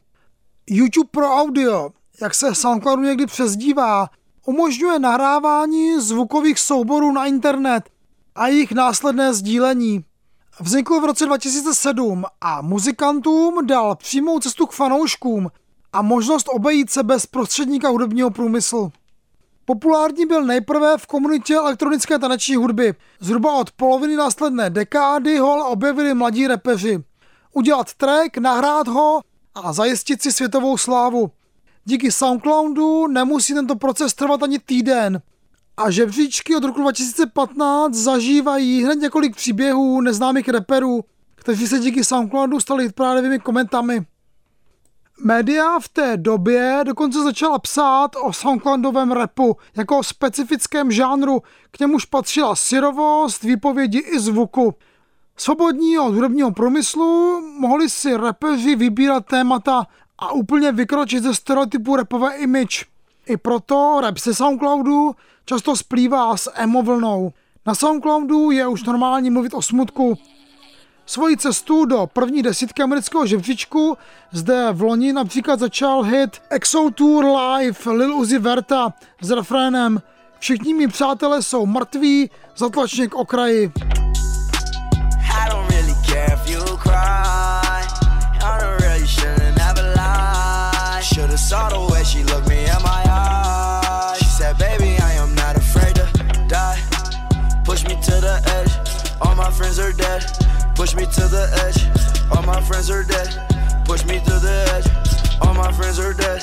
YouTube 0.67 1.09
pro 1.11 1.35
audio, 1.35 1.91
jak 2.21 2.35
se 2.35 2.55
SoundCloudu 2.55 3.03
někdy 3.03 3.27
přezdívá, 3.27 4.09
umožňuje 4.47 4.99
nahrávání 4.99 6.01
zvukových 6.01 6.59
souborů 6.59 7.13
na 7.13 7.27
internet 7.27 7.91
a 8.35 8.47
jejich 8.47 8.73
následné 8.73 9.35
sdílení. 9.35 10.05
Vznikl 10.61 11.01
v 11.01 11.05
roce 11.05 11.27
2007 11.27 12.25
a 12.41 12.63
muzikantům 12.63 13.67
dal 13.67 13.97
přímou 13.97 14.41
cestu 14.41 14.67
k 14.67 14.73
fanouškům 14.73 15.51
a 15.93 16.03
možnost 16.03 16.49
obejít 16.49 16.91
se 16.91 17.03
bez 17.03 17.27
prostředníka 17.27 17.89
hudebního 17.89 18.31
průmyslu. 18.31 18.93
Populární 19.65 20.27
byl 20.27 20.45
nejprve 20.45 20.99
v 20.99 21.07
komunitě 21.07 21.55
elektronické 21.55 22.19
taneční 22.19 22.57
hudby. 22.57 22.95
Zhruba 23.21 23.57
od 23.57 23.71
poloviny 23.71 24.17
následné 24.17 24.71
dekády 24.71 25.39
ho 25.39 25.71
objevili 25.71 26.15
mladí 26.15 26.47
repeři. 26.47 27.05
Udělat 27.53 27.95
track, 27.95 28.39
nahrát 28.39 28.89
ho 28.89 29.21
a 29.55 29.73
zajistit 29.73 30.23
si 30.23 30.33
světovou 30.33 30.79
slávu. 30.79 31.31
Díky 31.85 32.13
Soundcloudu 32.13 33.07
nemusí 33.07 33.55
tento 33.55 33.77
proces 33.77 34.15
trvat 34.15 34.43
ani 34.43 34.59
týden. 34.59 35.23
A 35.77 35.91
žebříčky 35.91 36.57
od 36.57 36.65
roku 36.65 36.81
2015 36.81 37.95
zažívají 37.95 38.85
hned 38.85 38.95
několik 38.95 39.37
příběhů 39.37 40.01
neznámých 40.01 40.49
reperů, 40.49 41.05
kteří 41.35 41.69
se 41.69 41.79
díky 41.79 42.05
Soundcloudu 42.05 42.61
stali 42.61 42.85
hitprádovými 42.85 43.39
komentami. 43.39 44.07
Média 45.25 45.79
v 45.81 45.89
té 45.89 46.17
době 46.17 46.81
dokonce 46.87 47.23
začala 47.23 47.59
psát 47.59 48.11
o 48.23 48.33
soundcloudovém 48.33 49.13
repu 49.13 49.57
jako 49.77 49.99
o 49.99 50.03
specifickém 50.03 50.93
žánru, 50.93 51.43
k 51.71 51.81
němuž 51.81 52.05
patřila 52.05 52.57
syrovost, 52.57 53.43
výpovědi 53.43 53.99
i 53.99 54.21
zvuku. 54.21 54.75
Svobodní 55.37 55.99
od 55.99 56.15
hudebního 56.15 56.51
průmyslu 56.51 57.41
mohli 57.59 57.91
si 57.91 58.17
repeři 58.17 58.77
vybírat 58.77 59.27
témata 59.27 59.87
a 60.21 60.33
úplně 60.33 60.73
vykročit 60.73 61.23
ze 61.23 61.35
stereotypu 61.35 61.97
repové 61.97 62.37
image. 62.37 62.85
I 63.27 63.37
proto 63.37 63.99
rap 64.01 64.19
se 64.19 64.35
Soundcloudu 64.35 65.17
často 65.45 65.77
splývá 65.77 66.37
s 66.37 66.51
emo 66.55 66.83
vlnou. 66.83 67.33
Na 67.67 67.75
Soundcloudu 67.75 68.51
je 68.51 68.67
už 68.67 68.85
normální 68.85 69.31
mluvit 69.31 69.55
o 69.55 69.63
smutku, 69.63 70.19
Svoji 71.11 71.37
cestu 71.37 71.85
do 71.85 72.07
první 72.07 72.43
desítky 72.43 72.83
amerického 72.83 73.27
žebříčku 73.27 73.97
zde 74.33 74.69
v 74.73 74.83
loni 74.83 75.13
například 75.13 75.61
začal 75.61 76.03
hit 76.03 76.43
Exo 76.51 76.91
Tour 76.91 77.25
Live 77.25 77.93
Lil 77.93 78.15
Uzi 78.15 78.39
Verta 78.39 78.95
s 79.21 79.31
refrénem 79.31 80.03
Všichni 80.39 80.75
mý 80.75 80.89
přátelé 80.89 81.43
jsou 81.43 81.67
mrtví, 81.67 82.31
zatlačně 82.57 83.09
k 83.09 83.15
okraji. 83.15 83.73
Are 99.91 99.97
dead 99.97 100.51
Push 100.77 100.95
me 100.95 101.07
to 101.07 101.29
the 101.29 101.45
edge. 101.67 101.85
All 102.31 102.43
my 102.43 102.61
friends 102.63 102.91
are 102.91 103.05
dead. 103.05 103.29
Push 103.87 104.05
me 104.05 104.21
to 104.21 104.41
the 104.41 104.65
edge. 104.77 104.87
All 105.41 105.55
my 105.55 105.73
friends 105.73 105.99
are 105.99 106.15
dead. 106.15 106.43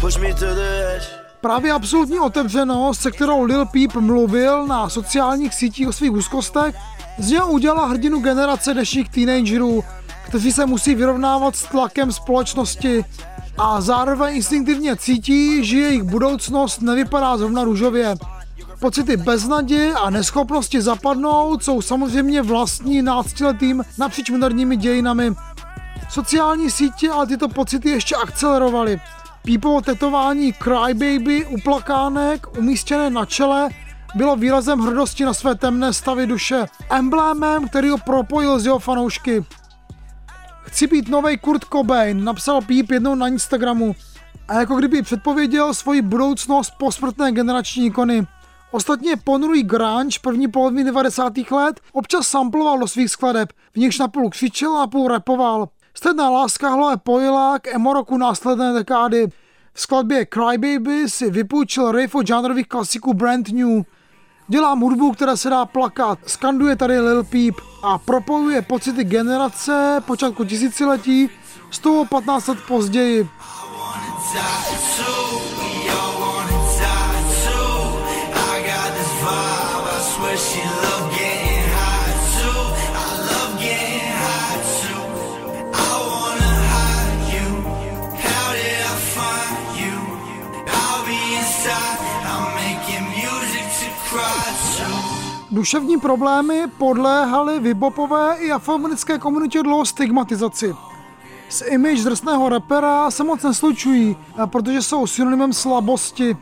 Push 0.00 0.16
me 0.18 0.32
to 0.32 0.54
the 0.54 0.94
edge. 0.96 1.04
Právě 1.40 1.72
absolutní 1.72 2.20
otevřenost, 2.20 3.00
se 3.00 3.10
kterou 3.10 3.42
Lil 3.42 3.66
Peep 3.66 3.94
mluvil 3.94 4.66
na 4.66 4.88
sociálních 4.88 5.54
sítích 5.54 5.88
o 5.88 5.92
svých 5.92 6.12
úzkostech, 6.12 6.74
z 7.18 7.30
něho 7.30 7.50
udělala 7.50 7.86
hrdinu 7.86 8.20
generace 8.20 8.74
dnešních 8.74 9.08
teenagerů, 9.08 9.84
kteří 10.26 10.52
se 10.52 10.66
musí 10.66 10.94
vyrovnávat 10.94 11.56
s 11.56 11.62
tlakem 11.62 12.12
společnosti 12.12 13.04
a 13.58 13.80
zároveň 13.80 14.36
instinktivně 14.36 14.96
cítí, 14.96 15.64
že 15.64 15.76
jejich 15.76 16.02
budoucnost 16.02 16.82
nevypadá 16.82 17.36
zrovna 17.36 17.64
růžově. 17.64 18.14
Pocity 18.84 19.16
beznaděje 19.16 19.94
a 19.94 20.10
neschopnosti 20.10 20.82
zapadnout 20.82 21.64
jsou 21.64 21.82
samozřejmě 21.82 22.42
vlastní 22.42 23.02
náctiletým 23.02 23.84
napříč 23.98 24.30
moderními 24.30 24.76
dějinami. 24.76 25.32
Sociální 26.10 26.70
sítě 26.70 27.10
ale 27.10 27.26
tyto 27.26 27.48
pocity 27.48 27.90
ještě 27.90 28.16
akcelerovaly. 28.16 29.00
Pípovo 29.42 29.80
tetování 29.80 30.52
Crybaby 30.52 31.46
u 31.46 31.60
plakánek 31.60 32.58
umístěné 32.58 33.10
na 33.10 33.24
čele 33.24 33.68
bylo 34.14 34.36
výrazem 34.36 34.78
hrdosti 34.78 35.24
na 35.24 35.34
své 35.34 35.54
temné 35.54 35.92
stavy 35.92 36.26
duše, 36.26 36.66
emblémem, 36.90 37.68
který 37.68 37.88
ho 37.88 37.98
propojil 37.98 38.58
z 38.58 38.66
jeho 38.66 38.78
fanoušky. 38.78 39.44
Chci 40.62 40.86
být 40.86 41.08
nový 41.08 41.38
Kurt 41.38 41.64
Cobain, 41.72 42.24
napsal 42.24 42.60
Píp 42.60 42.90
jednou 42.90 43.14
na 43.14 43.28
Instagramu 43.28 43.96
a 44.48 44.54
jako 44.60 44.76
kdyby 44.76 45.02
předpověděl 45.02 45.74
svoji 45.74 46.02
budoucnost 46.02 46.72
posmrtné 46.78 47.32
generační 47.32 47.86
ikony. 47.86 48.26
Ostatně 48.74 49.16
ponurý 49.16 49.62
grunge 49.62 50.18
první 50.22 50.48
poloviny 50.48 50.84
90. 50.84 51.32
let 51.50 51.80
občas 51.92 52.28
samploval 52.28 52.78
do 52.78 52.88
svých 52.88 53.10
skladeb, 53.10 53.52
v 53.72 53.76
nichž 53.76 53.98
napůl 53.98 54.30
křičel 54.30 54.76
a 54.76 54.86
půl 54.86 55.08
repoval. 55.08 55.68
Stedná 55.96 56.30
láska 56.30 56.70
hle 56.70 56.96
pojila 56.96 57.58
k 57.58 57.68
emo 57.68 57.92
roku 57.92 58.16
následné 58.16 58.72
dekády. 58.72 59.28
V 59.72 59.80
skladbě 59.80 60.26
Crybaby 60.26 61.10
si 61.10 61.30
vypůjčil 61.30 61.92
riff 61.92 62.14
od 62.14 62.26
žánrových 62.26 62.68
klasiků 62.68 63.14
Brand 63.14 63.48
New. 63.48 63.82
Dělám 64.48 64.80
hudbu, 64.80 65.12
která 65.12 65.36
se 65.36 65.50
dá 65.50 65.66
plakat, 65.66 66.18
skanduje 66.26 66.76
tady 66.76 67.00
Lil 67.00 67.24
Peep 67.24 67.54
a 67.82 67.98
propojuje 67.98 68.62
pocity 68.62 69.04
generace 69.04 70.02
počátku 70.06 70.44
tisíciletí 70.44 71.30
z 71.70 71.78
toho 71.78 72.04
15 72.04 72.46
let 72.46 72.58
později. 72.68 73.28
Duševní 95.54 96.00
problémy 96.00 96.64
podléhaly 96.78 97.60
vybopové 97.60 98.36
i 98.38 98.52
afroamerické 98.52 99.18
komunitě 99.18 99.62
dlouho 99.62 99.86
stigmatizaci. 99.86 100.74
S 101.48 101.64
image 101.66 102.02
drsného 102.04 102.48
rapera 102.48 103.10
se 103.10 103.24
moc 103.24 103.42
neslučují, 103.42 104.16
protože 104.46 104.82
jsou 104.82 105.06
synonymem 105.06 105.52
slabosti. 105.52 106.36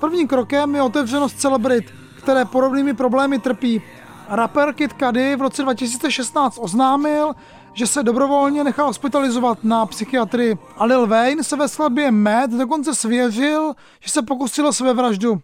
Prvním 0.00 0.28
krokem 0.28 0.74
je 0.74 0.82
otevřenost 0.82 1.40
celebrit, 1.40 1.84
které 2.22 2.44
podobnými 2.44 2.94
problémy 2.94 3.38
trpí. 3.38 3.82
Rapper 4.28 4.72
Kid 4.72 4.94
Cudi 5.04 5.36
v 5.36 5.40
roce 5.40 5.62
2016 5.62 6.58
oznámil, 6.60 7.34
že 7.72 7.86
se 7.86 8.02
dobrovolně 8.02 8.64
nechal 8.64 8.86
hospitalizovat 8.86 9.58
na 9.64 9.86
psychiatrii 9.86 10.58
a 10.76 10.84
Lil 10.84 11.06
Wayne 11.06 11.44
se 11.44 11.56
ve 11.56 11.68
skladbě 11.68 12.10
Mad 12.10 12.50
dokonce 12.50 12.94
svěřil, 12.94 13.74
že 14.00 14.10
se 14.10 14.22
pokusil 14.22 14.66
o 14.66 14.72
své 14.72 14.94
vraždu. 14.94 15.40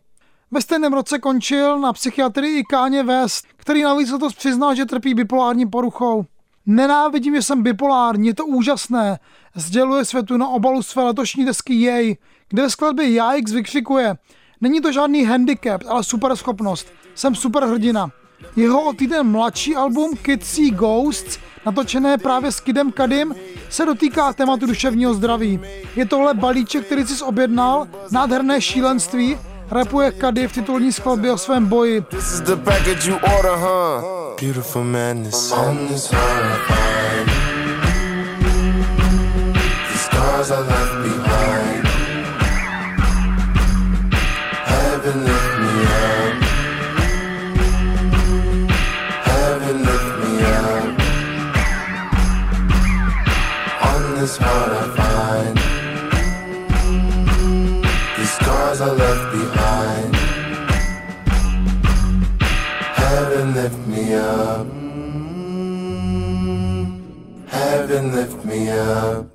Ve 0.55 0.61
stejném 0.61 0.93
roce 0.93 1.19
končil 1.19 1.79
na 1.81 1.93
psychiatrii 1.93 2.59
i 2.59 2.65
Káně 2.65 3.03
West, 3.03 3.47
který 3.57 3.83
navíc 3.83 4.11
letos 4.11 4.35
přiznal, 4.35 4.75
že 4.75 4.85
trpí 4.85 5.15
bipolární 5.15 5.67
poruchou. 5.67 6.25
Nenávidím, 6.67 7.35
že 7.35 7.43
jsem 7.43 7.63
bipolární, 7.63 8.27
je 8.27 8.35
to 8.35 8.47
úžasné. 8.47 9.19
Sděluje 9.55 10.05
světu 10.05 10.37
na 10.37 10.49
obalu 10.49 10.83
své 10.83 11.03
letošní 11.03 11.45
desky 11.45 11.75
Jej, 11.75 12.17
kde 12.49 12.63
ve 12.63 12.71
skladbě 12.71 13.11
Jajx 13.11 13.53
vykřikuje. 13.53 14.15
Není 14.61 14.81
to 14.81 14.93
žádný 14.93 15.25
handicap, 15.25 15.83
ale 15.89 16.05
super 16.05 16.37
schopnost. 16.37 16.87
Jsem 17.15 17.35
super 17.35 17.65
hrdina. 17.65 18.11
Jeho 18.57 18.83
o 18.83 18.93
týden 18.93 19.27
mladší 19.31 19.77
album 19.77 20.17
Kid 20.23 20.45
See 20.45 20.71
Ghosts, 20.71 21.39
natočené 21.67 22.19
právě 22.19 22.53
s 22.53 22.61
Kidem 22.61 22.93
Kadim, 22.93 23.35
se 23.71 23.87
dotýká 23.87 24.33
tématu 24.33 24.67
duševního 24.67 25.15
zdraví. 25.15 25.61
Je 25.97 26.07
tohle 26.07 26.35
balíček, 26.35 26.87
který 26.87 27.07
jsi 27.07 27.25
objednal, 27.25 27.89
nádherné 28.11 28.61
šílenství, 28.61 29.39
rapuje 29.71 30.13
Kady 30.13 30.49
v 30.49 30.53
titulní 30.53 30.93
skladbě 30.93 31.33
o 31.33 31.39
svém 31.39 31.67
boji. 31.67 32.01
This 32.01 32.33
is 32.33 32.41
the 32.41 32.57
package 32.57 33.11
you 33.11 33.17
order, 33.37 33.53
huh? 33.53 34.05
Beautiful 34.41 34.85
madness. 34.85 35.53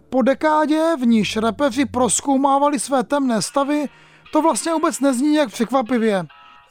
Po 0.10 0.22
dekádě, 0.22 0.96
v 1.02 1.06
níž 1.06 1.38
rapeři 1.38 1.86
proskoumávali 1.86 2.80
své 2.80 3.04
temné 3.04 3.42
stavy, 3.42 3.86
to 4.34 4.42
vlastně 4.42 4.74
vůbec 4.74 5.00
nezní 5.00 5.36
jak 5.36 5.50
překvapivě. 5.50 6.26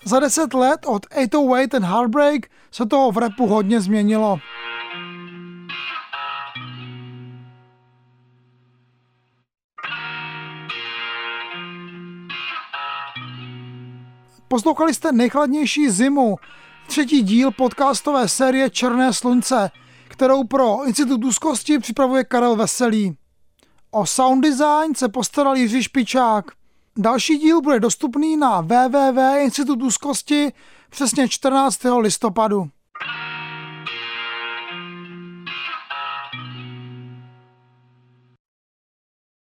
Za 0.05 0.21
deset 0.21 0.55
let 0.55 0.81
od 0.87 1.07
808 1.07 1.77
and 1.77 1.85
Heartbreak 1.85 2.47
se 2.71 2.87
toho 2.87 3.13
v 3.13 3.19
rapu 3.19 3.47
hodně 3.47 3.81
změnilo. 3.81 4.39
Poslouchali 14.49 14.95
jste 14.95 15.13
nejchladnější 15.13 15.91
zimu, 15.91 16.37
třetí 16.89 17.23
díl 17.23 17.51
podcastové 17.51 18.29
série 18.29 18.71
Černé 18.71 19.13
slunce, 19.13 19.71
kterou 20.09 20.45
pro 20.45 20.85
Institut 20.87 21.25
úzkosti 21.25 21.79
připravuje 21.79 22.25
Karel 22.25 22.57
Veselý. 22.57 23.17
O 23.91 24.07
sound 24.07 24.45
design 24.45 24.95
se 24.95 25.09
postaral 25.09 25.57
Jiří 25.57 25.83
Špičák. 25.83 26.45
Další 26.97 27.39
díl 27.39 27.61
bude 27.61 27.81
dostupný 27.81 28.37
na 28.37 28.61
www.institut 28.61 29.83
úzkosti 29.83 30.53
přesně 30.91 31.29
14. 31.29 31.81
listopadu. 31.99 32.69